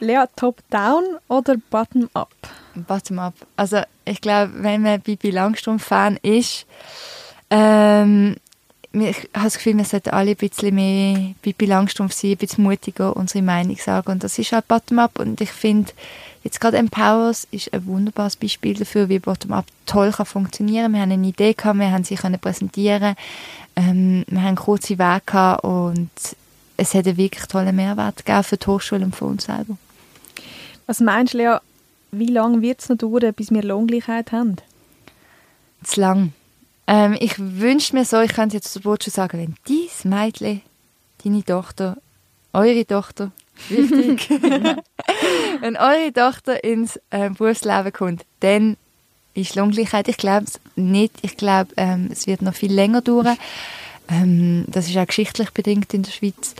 Lea, 0.00 0.24
top-down 0.36 1.18
oder 1.28 1.56
bottom-up? 1.70 2.32
Bottom-up. 2.74 3.34
Also 3.56 3.82
ich 4.06 4.20
glaube, 4.20 4.52
wenn 4.56 4.82
man 4.82 5.00
Bibi 5.00 5.30
Langstrumpf-Fan 5.30 6.18
ist, 6.22 6.66
ähm, 7.50 8.36
ich 8.92 9.16
habe 9.34 9.44
das 9.44 9.54
Gefühl, 9.56 9.76
wir 9.76 9.84
sollten 9.84 10.10
alle 10.10 10.30
ein 10.30 10.36
bisschen 10.36 10.74
mehr 10.74 11.34
Bibi 11.42 11.66
Langstrumpf 11.66 12.12
sein, 12.14 12.30
ein 12.30 12.36
bisschen 12.38 12.64
mutiger 12.64 13.14
unsere 13.14 13.44
Meinung 13.44 13.76
sagen. 13.76 14.12
Und 14.12 14.24
das 14.24 14.38
ist 14.38 14.52
halt 14.52 14.68
Bottom-up. 14.68 15.18
Und 15.18 15.40
ich 15.40 15.52
finde, 15.52 15.92
jetzt 16.44 16.60
gerade 16.60 16.78
Empowers 16.78 17.46
ist 17.50 17.72
ein 17.74 17.84
wunderbares 17.86 18.36
Beispiel 18.36 18.74
dafür, 18.74 19.08
wie 19.08 19.18
Bottom-up 19.18 19.66
toll 19.84 20.12
kann 20.12 20.24
funktionieren. 20.24 20.92
Wir 20.92 21.00
haben 21.00 21.12
eine 21.12 21.26
Idee 21.26 21.52
gehabt, 21.52 21.78
wir 21.78 21.90
haben 21.90 22.04
sie 22.04 22.14
können 22.14 22.38
präsentieren, 22.38 23.16
ähm, 23.74 24.24
wir 24.28 24.42
haben 24.42 24.56
kurze 24.56 24.98
Wege 24.98 25.22
gehabt 25.26 25.64
und 25.64 26.10
es 26.78 26.94
hat 26.94 27.06
einen 27.06 27.16
wirklich 27.16 27.46
tollen 27.46 27.76
Mehrwert 27.76 28.24
gegeben 28.24 28.44
für 28.44 28.56
die 28.56 28.66
Hochschule 28.66 29.04
und 29.04 29.14
für 29.14 29.26
uns 29.26 29.44
selber. 29.44 29.76
Was 30.86 31.00
meinst 31.00 31.34
du, 31.34 31.38
Lea, 31.38 31.58
wie 32.12 32.26
lange 32.26 32.62
wird 32.62 32.80
es 32.80 32.88
noch 32.88 32.96
dauern, 32.96 33.34
bis 33.34 33.50
wir 33.50 33.62
Lohngleichheit 33.62 34.32
haben? 34.32 34.56
Zu 35.82 36.00
lang. 36.00 36.32
Ähm, 36.86 37.16
ich 37.18 37.34
wünsche 37.38 37.94
mir 37.94 38.04
so, 38.04 38.20
ich 38.20 38.32
könnte 38.32 38.56
jetzt 38.56 38.72
sofort 38.72 39.04
schon 39.04 39.12
sagen, 39.12 39.38
wenn 39.38 39.54
dies 39.66 40.04
Mädchen, 40.04 40.62
deine 41.24 41.44
Tochter, 41.44 41.96
eure 42.52 42.86
Tochter, 42.86 43.32
wichtig, 43.68 44.28
wenn 45.60 45.76
eure 45.76 46.12
Tochter 46.12 46.62
ins 46.62 47.00
äh, 47.10 47.30
Berufsleben 47.30 47.92
kommt, 47.92 48.24
dann 48.40 48.76
ist 49.34 49.54
Lohngleichheit. 49.54 50.08
Ich 50.08 50.16
glaube 50.16 50.46
es 50.46 50.60
nicht. 50.76 51.12
Ich 51.22 51.36
glaube, 51.36 51.72
ähm, 51.76 52.08
es 52.10 52.26
wird 52.26 52.42
noch 52.42 52.54
viel 52.54 52.72
länger 52.72 53.02
dauern. 53.02 53.36
Ähm, 54.08 54.64
das 54.68 54.88
ist 54.88 54.96
auch 54.96 55.06
geschichtlich 55.06 55.50
bedingt 55.50 55.92
in 55.92 56.02
der 56.02 56.10
Schweiz. 56.10 56.54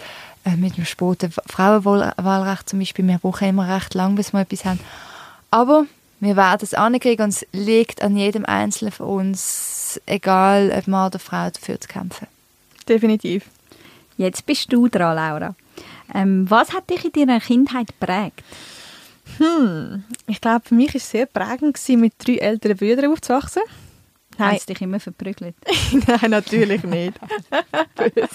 Äh, 0.46 0.56
mit 0.56 0.76
dem 0.76 0.85
späten 0.85 1.32
Frauenwahlrecht 1.46 2.68
zum 2.68 2.78
Beispiel. 2.78 3.06
Wir 3.06 3.18
brauchen 3.18 3.48
immer 3.48 3.74
recht 3.74 3.94
lang, 3.94 4.14
bis 4.14 4.32
wir 4.32 4.40
etwas 4.40 4.64
haben. 4.64 4.78
Aber 5.56 5.86
wir 6.20 6.36
werden 6.36 6.60
es 6.60 6.74
ankriegen 6.74 7.24
und 7.24 7.30
es 7.30 7.46
liegt 7.50 8.02
an 8.02 8.14
jedem 8.14 8.44
Einzelnen 8.44 8.92
von 8.92 9.06
uns, 9.06 9.98
egal 10.04 10.70
ob 10.76 10.86
Mann 10.86 11.06
oder 11.06 11.18
Frau, 11.18 11.48
dafür 11.48 11.80
zu 11.80 11.88
kämpfen. 11.88 12.26
Definitiv. 12.86 13.46
Jetzt 14.18 14.44
bist 14.44 14.70
du 14.70 14.86
dran, 14.88 15.16
Laura. 15.16 15.54
Ähm, 16.12 16.44
was 16.50 16.74
hat 16.74 16.90
dich 16.90 17.06
in 17.06 17.12
deiner 17.12 17.40
Kindheit 17.40 17.86
geprägt? 17.86 18.44
Hm, 19.38 20.04
ich 20.26 20.42
glaube, 20.42 20.60
für 20.66 20.74
mich 20.74 20.88
war 20.88 20.96
es 20.96 21.08
sehr 21.08 21.24
prägend, 21.24 21.72
gewesen, 21.72 22.00
mit 22.00 22.12
drei 22.18 22.34
älteren 22.34 22.76
Brüdern 22.76 23.10
aufzuwachsen. 23.10 23.62
Nein. 24.36 24.56
Hast 24.56 24.68
du 24.68 24.74
dich 24.74 24.82
immer 24.82 25.00
verprügelt? 25.00 25.54
Nein, 26.06 26.32
natürlich 26.32 26.82
nicht. 26.82 27.18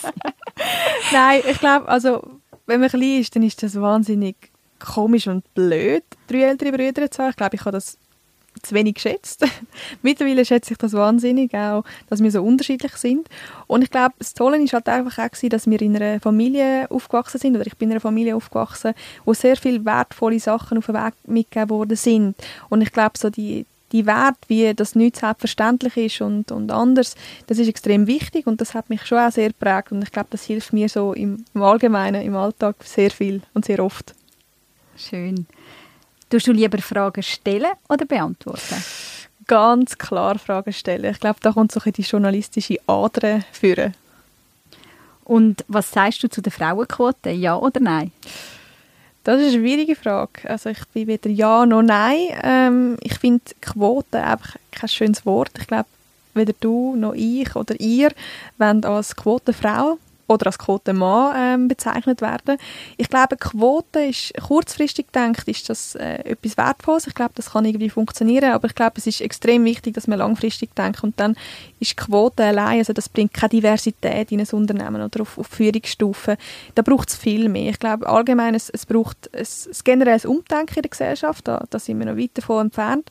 Nein, 1.11 1.41
ich 1.47 1.59
glaube, 1.59 1.87
also, 1.87 2.39
wenn 2.65 2.79
man 2.79 2.89
klein 2.89 3.21
ist, 3.21 3.35
dann 3.35 3.43
ist 3.43 3.61
das 3.61 3.79
wahnsinnig 3.79 4.50
komisch 4.85 5.27
und 5.27 5.51
blöd, 5.53 6.03
drei 6.27 6.41
ältere 6.43 6.71
Brüder 6.71 7.09
zu 7.09 7.21
haben. 7.21 7.29
Ich 7.31 7.35
glaube, 7.35 7.55
ich 7.55 7.61
habe 7.61 7.71
das 7.71 7.97
zu 8.61 8.75
wenig 8.75 8.95
geschätzt. 8.95 9.45
Mittlerweile 10.01 10.45
schätze 10.45 10.73
ich 10.73 10.77
das 10.77 10.93
wahnsinnig, 10.93 11.53
auch, 11.55 11.83
dass 12.09 12.21
wir 12.21 12.31
so 12.31 12.43
unterschiedlich 12.43 12.93
sind. 12.93 13.27
Und 13.67 13.83
ich 13.83 13.89
glaube, 13.89 14.13
das 14.19 14.33
Tolle 14.33 14.61
ist 14.61 14.73
halt 14.73 14.87
einfach 14.87 15.17
auch 15.17 15.29
gewesen, 15.29 15.49
dass 15.49 15.67
wir 15.67 15.81
in 15.81 15.95
einer 15.95 16.19
Familie 16.19 16.89
aufgewachsen 16.89 17.39
sind, 17.39 17.55
oder 17.55 17.65
ich 17.65 17.77
bin 17.77 17.89
in 17.89 17.93
einer 17.93 18.01
Familie 18.01 18.35
aufgewachsen, 18.35 18.93
wo 19.25 19.33
sehr 19.33 19.55
viele 19.55 19.83
wertvolle 19.85 20.39
Sachen 20.39 20.77
auf 20.77 20.85
den 20.87 20.95
Weg 20.95 21.13
mitgegeben 21.25 21.69
worden 21.69 21.95
sind. 21.95 22.35
Und 22.69 22.81
ich 22.81 22.91
glaube, 22.91 23.17
so 23.17 23.29
die, 23.29 23.65
die 23.91 24.05
Wert, 24.05 24.37
wie 24.47 24.73
das 24.73 24.95
nicht 24.95 25.17
selbstverständlich 25.17 25.97
ist 25.97 26.21
und, 26.21 26.51
und 26.51 26.71
anders, 26.71 27.15
das 27.47 27.57
ist 27.57 27.67
extrem 27.67 28.07
wichtig 28.07 28.47
und 28.47 28.61
das 28.61 28.73
hat 28.73 28.89
mich 28.89 29.05
schon 29.05 29.19
auch 29.19 29.31
sehr 29.31 29.49
geprägt 29.49 29.91
und 29.91 30.01
ich 30.01 30.11
glaube, 30.11 30.27
das 30.29 30.43
hilft 30.43 30.71
mir 30.71 30.87
so 30.87 31.13
im, 31.13 31.45
im 31.53 31.61
Allgemeinen, 31.61 32.21
im 32.21 32.35
Alltag 32.35 32.75
sehr 32.83 33.11
viel 33.11 33.41
und 33.53 33.65
sehr 33.65 33.83
oft. 33.83 34.13
Schön. 34.97 35.47
Tust 36.29 36.47
du 36.47 36.51
lieber 36.51 36.77
Fragen 36.77 37.23
stellen 37.23 37.71
oder 37.89 38.05
beantworten? 38.05 38.83
Ganz 39.47 39.97
klar 39.97 40.39
Fragen 40.39 40.71
stellen. 40.71 41.11
Ich 41.11 41.19
glaube, 41.19 41.39
da 41.41 41.51
kommt 41.51 41.71
so 41.71 41.81
ein 41.83 41.91
die 41.91 42.03
journalistische 42.03 42.77
Ader 42.87 43.41
führen. 43.51 43.93
Und 45.25 45.65
was 45.67 45.91
sagst 45.91 46.23
du 46.23 46.29
zu 46.29 46.41
der 46.41 46.51
Frauenquote? 46.51 47.31
Ja 47.31 47.57
oder 47.57 47.79
nein? 47.79 48.11
Das 49.23 49.39
ist 49.39 49.53
eine 49.53 49.59
schwierige 49.59 49.95
Frage. 49.95 50.49
Also 50.49 50.69
ich 50.69 50.83
bin 50.93 51.07
weder 51.07 51.29
ja 51.29 51.65
noch 51.65 51.83
nein. 51.83 52.27
Ähm, 52.41 52.97
ich 53.01 53.19
finde 53.19 53.43
Quote 53.61 54.21
einfach 54.21 54.55
kein 54.71 54.89
schönes 54.89 55.25
Wort. 55.25 55.51
Ich 55.59 55.67
glaube, 55.67 55.89
weder 56.33 56.53
du 56.59 56.95
noch 56.95 57.13
ich 57.13 57.55
oder 57.55 57.79
ihr 57.79 58.11
wollen 58.57 58.83
als 58.85 59.15
Quotenfrau 59.15 59.99
oder 60.31 60.47
als 60.47 60.57
Quotenmann 60.57 61.33
ähm, 61.37 61.67
bezeichnet 61.67 62.21
werden. 62.21 62.57
Ich 62.97 63.09
glaube, 63.09 63.37
Quote 63.37 63.99
ist 64.01 64.33
kurzfristig 64.41 65.07
gedacht, 65.07 65.47
ist 65.47 65.69
das 65.69 65.95
äh, 65.95 66.15
etwas 66.23 66.57
Wertvolles. 66.57 67.07
Ich 67.07 67.13
glaube, 67.13 67.31
das 67.35 67.51
kann 67.51 67.65
irgendwie 67.65 67.89
funktionieren, 67.89 68.51
aber 68.51 68.67
ich 68.67 68.75
glaube, 68.75 68.93
es 68.97 69.07
ist 69.07 69.21
extrem 69.21 69.65
wichtig, 69.65 69.93
dass 69.93 70.07
man 70.07 70.19
langfristig 70.19 70.73
denkt 70.75 71.03
und 71.03 71.19
dann 71.19 71.35
ist 71.79 71.97
Quote 71.97 72.43
allein, 72.43 72.79
also 72.79 72.93
das 72.93 73.09
bringt 73.09 73.33
keine 73.33 73.49
Diversität 73.49 74.31
in 74.31 74.39
ein 74.39 74.47
Unternehmen 74.51 75.01
oder 75.01 75.21
auf, 75.21 75.37
auf 75.37 75.47
Führungsstufen. 75.47 76.37
Da 76.75 76.81
braucht 76.81 77.09
es 77.09 77.15
viel 77.15 77.49
mehr. 77.49 77.71
Ich 77.71 77.79
glaube, 77.79 78.07
allgemein, 78.07 78.55
es, 78.55 78.69
es 78.69 78.85
braucht 78.85 79.29
ein, 79.33 79.41
ein 79.41 79.75
generelles 79.83 80.25
Umdenken 80.25 80.75
in 80.75 80.81
der 80.83 80.89
Gesellschaft, 80.89 81.47
da, 81.47 81.65
da 81.69 81.79
sind 81.79 81.99
wir 81.99 82.05
noch 82.05 82.17
weit 82.17 82.31
davon 82.35 82.67
entfernt. 82.67 83.09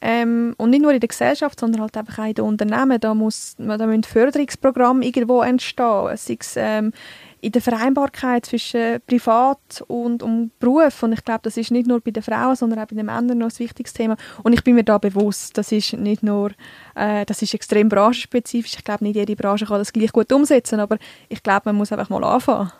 Ähm, 0.00 0.54
und 0.58 0.70
nicht 0.70 0.82
nur 0.82 0.92
in 0.92 1.00
der 1.00 1.08
Gesellschaft, 1.08 1.58
sondern 1.58 1.82
halt 1.82 1.96
einfach 1.96 2.18
auch 2.18 2.26
in 2.26 2.34
den 2.34 2.44
Unternehmen. 2.44 3.00
Da, 3.00 3.14
muss, 3.14 3.56
da 3.58 3.86
müssen 3.86 4.02
Förderungsprogramme 4.04 5.04
irgendwo 5.04 5.42
entstehen. 5.42 6.16
Sei 6.16 6.36
es 6.38 6.54
ähm, 6.56 6.92
in 7.40 7.52
der 7.52 7.62
Vereinbarkeit 7.62 8.46
zwischen 8.46 9.00
Privat 9.06 9.84
und, 9.86 10.22
und 10.22 10.50
Beruf. 10.58 11.02
Und 11.02 11.12
ich 11.12 11.24
glaube, 11.24 11.40
das 11.44 11.56
ist 11.56 11.70
nicht 11.70 11.86
nur 11.86 12.00
bei 12.00 12.10
den 12.10 12.22
Frauen, 12.22 12.56
sondern 12.56 12.80
auch 12.80 12.86
bei 12.86 12.96
den 12.96 13.06
Männern 13.06 13.38
noch 13.38 13.50
ein 13.50 13.58
wichtiges 13.58 13.92
Thema. 13.92 14.16
Und 14.42 14.52
ich 14.52 14.64
bin 14.64 14.74
mir 14.74 14.84
da 14.84 14.98
bewusst, 14.98 15.56
das 15.56 15.72
ist 15.72 15.92
nicht 15.92 16.22
nur, 16.22 16.50
äh, 16.94 17.24
das 17.24 17.42
ist 17.42 17.54
extrem 17.54 17.88
branchenspezifisch. 17.88 18.74
Ich 18.76 18.84
glaube, 18.84 19.04
nicht 19.04 19.16
jede 19.16 19.36
Branche 19.36 19.66
kann 19.66 19.78
das 19.78 19.92
gleich 19.92 20.12
gut 20.12 20.32
umsetzen, 20.32 20.80
aber 20.80 20.98
ich 21.28 21.42
glaube, 21.42 21.62
man 21.66 21.76
muss 21.76 21.92
einfach 21.92 22.08
mal 22.08 22.24
anfangen. 22.24 22.72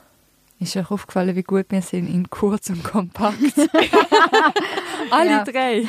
Ist 0.58 0.74
euch 0.76 0.90
aufgefallen, 0.90 1.36
wie 1.36 1.42
gut 1.42 1.66
wir 1.68 1.82
sind 1.82 2.08
in 2.08 2.30
kurz 2.30 2.70
und 2.70 2.82
kompakt? 2.82 3.36
Alle 5.10 5.44
drei. 5.44 5.84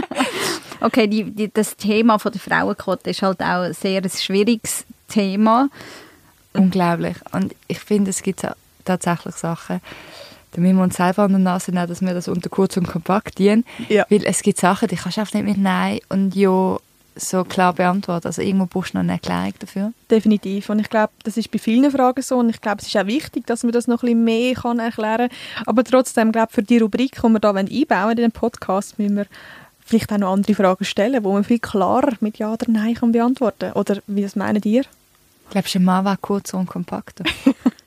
okay, 0.80 1.06
die, 1.06 1.24
die, 1.24 1.52
das 1.52 1.76
Thema 1.76 2.18
von 2.18 2.32
der 2.32 2.40
Frauenquote 2.40 3.10
ist 3.10 3.22
halt 3.22 3.40
auch 3.40 3.62
ein 3.62 3.72
sehr 3.72 4.02
ein 4.02 4.10
schwieriges 4.10 4.84
Thema. 5.08 5.68
Unglaublich. 6.54 7.16
Und 7.30 7.54
ich 7.68 7.78
finde, 7.78 8.10
es 8.10 8.22
gibt 8.22 8.44
tatsächlich 8.84 9.34
Sachen, 9.36 9.80
da 10.52 10.60
müssen 10.60 10.76
wir 10.76 10.82
uns 10.84 10.96
selber 10.96 11.24
an 11.24 11.30
der 11.30 11.40
Nase 11.40 11.72
nehmen, 11.72 11.88
dass 11.88 12.00
wir 12.00 12.14
das 12.14 12.28
unter 12.28 12.48
kurz 12.48 12.76
und 12.76 12.88
kompakt 12.88 13.38
dienen. 13.38 13.64
Ja. 13.88 14.06
Weil 14.08 14.24
es 14.24 14.42
gibt 14.42 14.58
Sachen, 14.58 14.88
die 14.88 14.96
kannst 14.96 15.18
du 15.18 15.20
einfach 15.20 15.34
nicht 15.34 15.46
mit 15.46 15.58
Nein 15.58 16.00
und 16.08 16.34
Ja 16.34 16.78
so 17.16 17.44
klar 17.44 17.72
beantworten. 17.72 18.26
Also 18.26 18.42
irgendwo 18.42 18.66
brauchst 18.66 18.94
du 18.94 18.98
noch 18.98 19.02
eine 19.02 19.12
Erklärung 19.12 19.54
dafür. 19.58 19.92
Definitiv. 20.10 20.68
Und 20.70 20.80
ich 20.80 20.90
glaube, 20.90 21.12
das 21.22 21.36
ist 21.36 21.50
bei 21.50 21.58
vielen 21.58 21.90
Fragen 21.90 22.22
so. 22.22 22.36
Und 22.36 22.50
ich 22.50 22.60
glaube, 22.60 22.80
es 22.80 22.88
ist 22.88 22.96
auch 22.96 23.06
wichtig, 23.06 23.46
dass 23.46 23.62
man 23.62 23.72
das 23.72 23.86
noch 23.86 24.02
ein 24.02 24.06
bisschen 24.06 24.24
mehr 24.24 24.54
kann 24.54 24.78
erklären 24.78 25.28
kann. 25.28 25.66
Aber 25.66 25.84
trotzdem, 25.84 26.32
glaube 26.32 26.52
für 26.52 26.62
die 26.62 26.78
Rubrik, 26.78 27.20
die 27.22 27.28
wir 27.28 27.40
da 27.40 27.52
einbauen 27.52 28.10
in 28.10 28.16
den 28.16 28.32
Podcast, 28.32 28.98
müssen 28.98 29.16
wir 29.16 29.26
vielleicht 29.84 30.12
auch 30.12 30.18
noch 30.18 30.32
andere 30.32 30.54
Fragen 30.54 30.84
stellen, 30.84 31.22
wo 31.24 31.32
man 31.32 31.44
viel 31.44 31.58
klarer 31.58 32.12
mit 32.20 32.38
Ja 32.38 32.52
oder 32.52 32.66
Nein 32.68 32.94
kann 32.94 33.12
beantworten 33.12 33.72
Oder 33.72 33.98
wie 34.06 34.22
das 34.22 34.36
meinen 34.36 34.62
ihr? 34.64 34.84
Glaubst 35.50 35.74
du, 35.74 35.78
ein 35.78 35.84
Mann 35.84 36.04
war 36.04 36.16
kurzer 36.16 36.58
und 36.58 36.66
kompakter? 36.66 37.24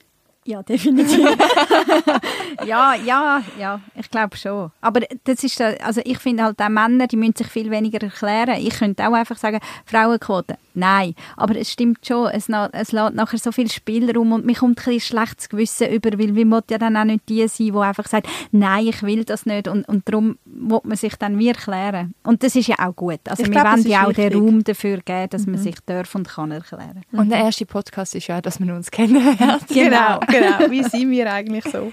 Ja, 0.47 0.63
definitiv. 0.63 1.27
ja, 2.65 2.95
ja, 2.95 3.43
ja, 3.59 3.81
ich 3.95 4.09
glaube 4.09 4.37
schon. 4.37 4.71
Aber 4.79 5.01
das 5.25 5.43
ist, 5.43 5.59
also 5.59 5.99
ich 6.05 6.19
finde 6.19 6.43
halt 6.43 6.61
auch 6.61 6.69
Männer, 6.69 7.05
die 7.05 7.17
müssen 7.17 7.35
sich 7.35 7.47
viel 7.47 7.69
weniger 7.69 8.01
erklären. 8.01 8.55
Ich 8.57 8.79
könnte 8.79 9.05
auch 9.05 9.11
einfach 9.11 9.35
sagen, 9.35 9.59
Frauenquote, 9.85 10.57
nein. 10.73 11.15
Aber 11.35 11.57
es 11.57 11.69
stimmt 11.69 12.07
schon, 12.07 12.29
es, 12.29 12.47
es 12.47 12.91
lässt 12.93 13.13
nachher 13.13 13.37
so 13.39 13.51
viel 13.51 13.69
Spielraum 13.69 14.31
und 14.31 14.45
mir 14.45 14.55
kommt 14.55 14.79
ein 14.79 14.85
bisschen 14.85 15.01
schlechtes 15.01 15.49
Gewissen 15.49 15.89
über, 15.89 16.17
weil 16.17 16.33
wir 16.33 16.45
muss 16.45 16.63
ja 16.69 16.77
dann 16.77 16.95
auch 16.95 17.03
nicht 17.03 17.27
die 17.27 17.45
sein, 17.45 17.73
die 17.73 17.77
einfach 17.77 18.07
sagt, 18.07 18.29
nein, 18.53 18.87
ich 18.87 19.03
will 19.03 19.25
das 19.25 19.45
nicht 19.45 19.67
und, 19.67 19.85
und 19.89 20.07
darum 20.07 20.37
muss 20.45 20.85
man 20.85 20.95
sich 20.95 21.17
dann 21.17 21.37
wie 21.39 21.49
erklären. 21.49 22.13
Und 22.23 22.41
das 22.41 22.55
ist 22.55 22.67
ja 22.67 22.75
auch 22.79 22.95
gut. 22.95 23.19
Also 23.27 23.43
ich 23.43 23.49
wir 23.49 23.61
glaub, 23.61 23.73
wollen 23.73 23.85
ja 23.85 24.05
auch 24.05 24.09
wichtig. 24.09 24.29
den 24.29 24.39
Raum 24.39 24.63
dafür 24.63 24.99
geben, 24.99 25.29
dass 25.29 25.45
mhm. 25.45 25.53
man 25.53 25.61
sich 25.61 25.75
darf 25.85 26.15
und 26.15 26.29
kann 26.29 26.51
erklären. 26.51 27.03
Und 27.11 27.31
der 27.31 27.39
erste 27.39 27.65
Podcast 27.65 28.15
ist 28.15 28.27
ja, 28.27 28.39
dass 28.39 28.61
man 28.61 28.71
uns 28.71 28.89
kennenlernt. 28.91 29.67
genau. 29.67 30.19
Genau, 30.39 30.71
wie 30.71 30.83
sind 30.83 31.11
wir 31.11 31.31
eigentlich 31.31 31.65
so? 31.65 31.91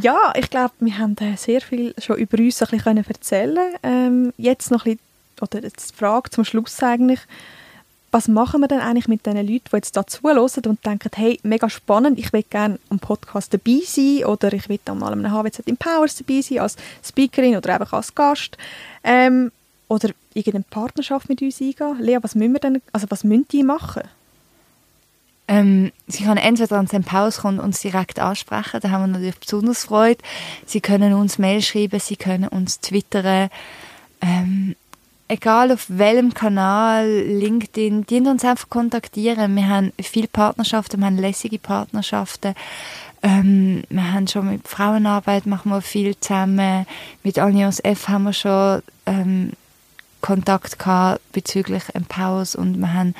Ja, 0.00 0.32
ich 0.36 0.50
glaube, 0.50 0.74
wir 0.80 0.98
haben 0.98 1.16
sehr 1.36 1.60
viel 1.60 1.94
schon 1.98 2.16
über 2.16 2.38
uns 2.38 2.62
ein 2.62 2.68
bisschen 2.70 2.96
erzählen 2.96 3.74
ähm, 3.82 4.32
Jetzt 4.36 4.70
noch 4.70 4.84
ein 4.84 4.96
bisschen, 4.96 5.00
oder 5.40 5.62
jetzt 5.62 5.92
die 5.92 5.96
Frage 5.96 6.30
zum 6.30 6.44
Schluss 6.44 6.82
eigentlich, 6.82 7.20
was 8.10 8.28
machen 8.28 8.60
wir 8.60 8.68
denn 8.68 8.80
eigentlich 8.80 9.08
mit 9.08 9.26
den 9.26 9.36
Leuten, 9.36 9.64
die 9.70 9.76
jetzt 9.76 9.96
da 9.96 10.06
zuhören 10.06 10.48
und 10.66 10.86
denken, 10.86 11.10
hey, 11.14 11.38
mega 11.42 11.68
spannend, 11.68 12.18
ich 12.18 12.32
will 12.32 12.44
gerne 12.48 12.78
am 12.88 12.98
Podcast 12.98 13.52
dabei 13.52 13.80
sein 13.84 14.24
oder 14.24 14.52
ich 14.52 14.68
will 14.68 14.80
mal 14.94 15.12
am 15.12 15.30
HWZ 15.30 15.66
Empowers 15.66 16.16
dabei 16.16 16.40
sein, 16.40 16.60
als 16.60 16.76
Speakerin 17.04 17.56
oder 17.56 17.74
einfach 17.74 17.92
als 17.92 18.14
Gast. 18.14 18.56
Ähm, 19.04 19.52
oder 19.88 20.10
irgendeine 20.34 20.64
Partnerschaft 20.68 21.28
mit 21.28 21.42
uns 21.42 21.60
eingehen. 21.60 21.98
Lea, 22.00 22.18
was 22.20 22.34
müssen 22.34 22.52
wir 22.52 22.60
denn, 22.60 22.82
also 22.92 23.06
was 23.10 23.22
müssen 23.22 23.46
die 23.48 23.62
machen? 23.62 24.02
Ähm, 25.48 25.92
sie 26.08 26.24
können 26.24 26.38
entweder 26.38 26.76
an 26.76 26.88
St. 26.88 27.04
Paus 27.04 27.38
kommen 27.38 27.58
und 27.58 27.66
uns 27.66 27.80
direkt 27.80 28.18
ansprechen, 28.18 28.80
da 28.80 28.90
haben 28.90 29.02
wir 29.02 29.18
natürlich 29.18 29.38
besonders 29.38 29.84
Freude. 29.84 30.22
Sie 30.64 30.80
können 30.80 31.12
uns 31.14 31.38
Mail 31.38 31.62
schreiben, 31.62 32.00
sie 32.00 32.16
können 32.16 32.48
uns 32.48 32.80
twittern. 32.80 33.48
Ähm, 34.20 34.74
egal 35.28 35.72
auf 35.72 35.86
welchem 35.88 36.34
Kanal, 36.34 37.08
LinkedIn, 37.08 38.06
die 38.06 38.20
uns 38.20 38.44
einfach 38.44 38.68
kontaktieren. 38.68 39.54
Wir 39.54 39.68
haben 39.68 39.92
viele 40.00 40.28
Partnerschaften, 40.28 41.00
wir 41.00 41.06
haben 41.06 41.18
lässige 41.18 41.58
Partnerschaften. 41.58 42.54
Ähm, 43.22 43.82
wir 43.88 44.12
haben 44.12 44.28
schon 44.28 44.50
mit 44.50 44.68
Frauenarbeit 44.68 45.46
machen 45.46 45.70
wir 45.70 45.80
viel 45.80 46.18
zusammen. 46.18 46.86
Mit 47.22 47.38
Allianz 47.38 47.80
F 47.82 48.08
haben 48.08 48.24
wir 48.24 48.32
schon 48.32 48.82
ähm, 49.06 49.52
Kontakt 50.20 50.78
gehabt 50.78 51.20
bezüglich 51.32 51.84
Empowers 51.94 52.54
und 52.54 52.78
wir 52.78 52.92
haben 52.92 53.14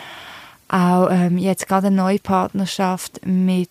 auch 0.69 1.09
ähm, 1.11 1.39
jetzt 1.39 1.69
gerade 1.69 1.89
eine 1.89 1.97
neue 1.97 2.19
Partnerschaft 2.19 3.25
mit 3.25 3.71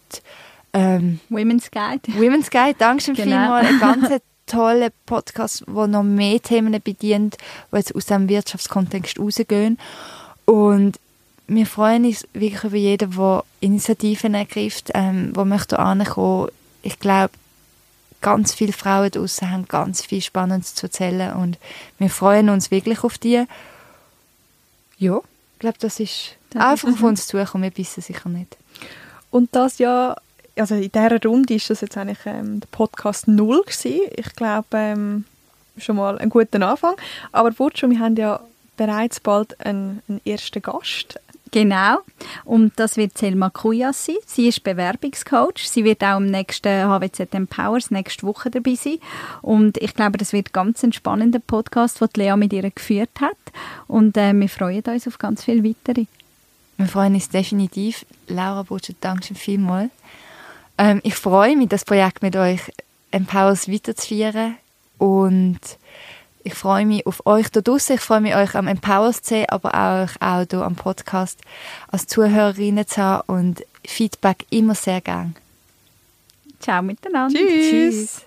ähm, 0.74 1.20
Women's 1.30 1.72
Guide. 1.72 2.02
Women's 2.18 2.50
Guide, 2.50 2.76
danke 2.78 3.04
schön 3.04 3.16
genau. 3.16 3.60
vielmals. 3.60 3.68
Ein 3.68 3.80
ganz 4.02 4.22
toller 4.46 4.90
Podcast, 5.06 5.64
der 5.68 5.88
noch 5.88 6.04
mehr 6.04 6.42
Themen 6.42 6.80
bedient, 6.84 7.38
die 7.72 7.78
jetzt 7.78 7.96
aus 7.96 8.06
dem 8.06 8.30
Wirtschaftskontext 8.30 9.20
rausgehen. 9.20 9.78
Und 10.46 11.00
wir 11.48 11.66
freuen 11.66 12.06
uns 12.06 12.28
wirklich 12.34 12.64
über 12.64 12.78
jeden, 12.78 13.12
der 13.12 13.44
Initiativen 13.60 14.34
ergreift, 14.34 14.92
ähm, 14.94 15.34
der 15.34 15.46
möchte 15.46 15.80
ankommen. 15.80 16.50
Ich 16.82 17.00
glaube, 17.00 17.34
ganz 18.22 18.54
viele 18.54 18.74
Frauen 18.74 19.12
draußen 19.12 19.50
haben 19.50 19.68
ganz 19.68 20.04
viel 20.04 20.22
Spannendes 20.22 20.76
zu 20.76 20.88
erzählen 20.88 21.36
und 21.36 21.58
wir 22.00 22.10
freuen 22.10 22.50
uns 22.50 22.72
wirklich 22.72 23.04
auf 23.04 23.18
die. 23.18 23.46
Ja, 24.98 25.18
ich 25.18 25.60
glaube, 25.60 25.78
das 25.80 26.00
ist 26.00 26.36
Einfach 26.56 26.90
auf 26.90 27.04
uns 27.04 27.28
zukommen, 27.28 27.64
wir 27.64 27.78
wissen 27.78 28.02
sicher 28.02 28.30
nicht. 28.30 28.58
Und 29.32 29.54
das 29.56 29.78
ja, 29.80 30.16
also 30.56 30.76
in 30.76 30.92
dieser 30.92 31.22
Runde 31.24 31.54
ist 31.54 31.70
das 31.70 31.82
jetzt 31.82 31.98
eigentlich 31.98 32.20
ähm, 32.26 32.62
der 32.62 32.68
Podcast 32.68 33.28
null 33.28 33.64
gewesen. 33.64 34.02
Ich 34.16 34.34
glaube, 34.36 34.66
ähm, 34.72 35.26
schon 35.78 35.98
mal 35.98 36.18
ein 36.18 36.30
guter 36.30 36.62
Anfang. 36.68 36.96
Aber 37.32 37.52
Burcu, 37.52 37.90
wir 37.90 38.00
haben 38.00 38.16
ja 38.16 38.40
bereits 38.78 39.20
bald 39.20 39.60
einen, 39.66 40.02
einen 40.08 40.22
ersten 40.26 40.62
Gast. 40.62 41.20
Genau. 41.52 42.00
Und 42.44 42.74
das 42.76 42.98
wird 42.98 43.18
Selma 43.18 43.50
Kuyas 43.50 44.06
sein. 44.06 44.18
Sie 44.26 44.50
ist 44.50 44.64
Bewerbungscoach. 44.64 45.70
Sie 45.70 45.86
wird 45.86 46.04
auch 46.04 46.18
im 46.18 46.26
nächsten 46.26 46.84
HWZ 46.84 47.34
Empowers 47.34 47.92
nächste 47.92 48.28
Woche 48.28 48.50
dabei 48.50 48.76
sein. 48.76 48.98
Und 49.42 49.78
ich 49.78 49.94
glaube, 49.94 50.18
das 50.18 50.34
wird 50.34 50.52
ganz 50.52 50.84
ein 50.84 50.92
spannender 50.92 51.40
Podcast, 51.40 52.02
den 52.02 52.10
Lea 52.16 52.36
mit 52.36 52.52
ihr 52.52 52.70
geführt 52.70 53.22
hat. 53.22 53.38
Und 53.88 54.18
äh, 54.18 54.34
wir 54.34 54.50
freuen 54.50 54.84
uns 54.84 55.08
auf 55.08 55.18
ganz 55.18 55.46
viele 55.46 55.64
weitere. 55.64 56.08
Wir 56.78 56.88
freuen 56.88 57.16
uns 57.16 57.30
definitiv. 57.30 58.06
Laura 58.28 58.64
Butcher, 58.64 58.94
danke 59.00 59.28
schon 59.28 59.36
vielmals. 59.36 59.92
Ähm, 60.78 61.00
ich 61.04 61.16
freue 61.16 61.56
mich, 61.56 61.70
das 61.70 61.86
Projekt 61.86 62.22
mit 62.22 62.36
euch 62.36 62.62
Empowers 63.12 63.70
weiterzuführen 63.70 64.58
und 64.98 65.60
ich 66.44 66.54
freue 66.54 66.86
mich 66.86 67.08
auf 67.08 67.26
euch 67.26 67.50
da 67.50 67.62
draußen. 67.62 67.96
Ich 67.96 68.02
freue 68.02 68.22
mich, 68.22 68.36
euch 68.36 68.56
am 68.56 68.68
Empowers 68.68 69.22
zu 69.22 69.36
sehen, 69.36 69.50
aber 69.50 69.74
auch, 69.74 70.22
auch 70.22 70.46
hier 70.50 70.62
am 70.62 70.76
Podcast 70.76 71.40
als 71.88 72.08
Zuhörerinnen 72.08 72.86
zu 72.86 73.02
haben 73.02 73.24
und 73.28 73.66
Feedback 73.86 74.46
immer 74.50 74.76
sehr 74.76 75.02
gern. 75.02 75.36
Ciao 76.60 76.82
miteinander. 76.82 77.38
Tschüss. 77.38 77.70
Tschüss. 77.70 78.25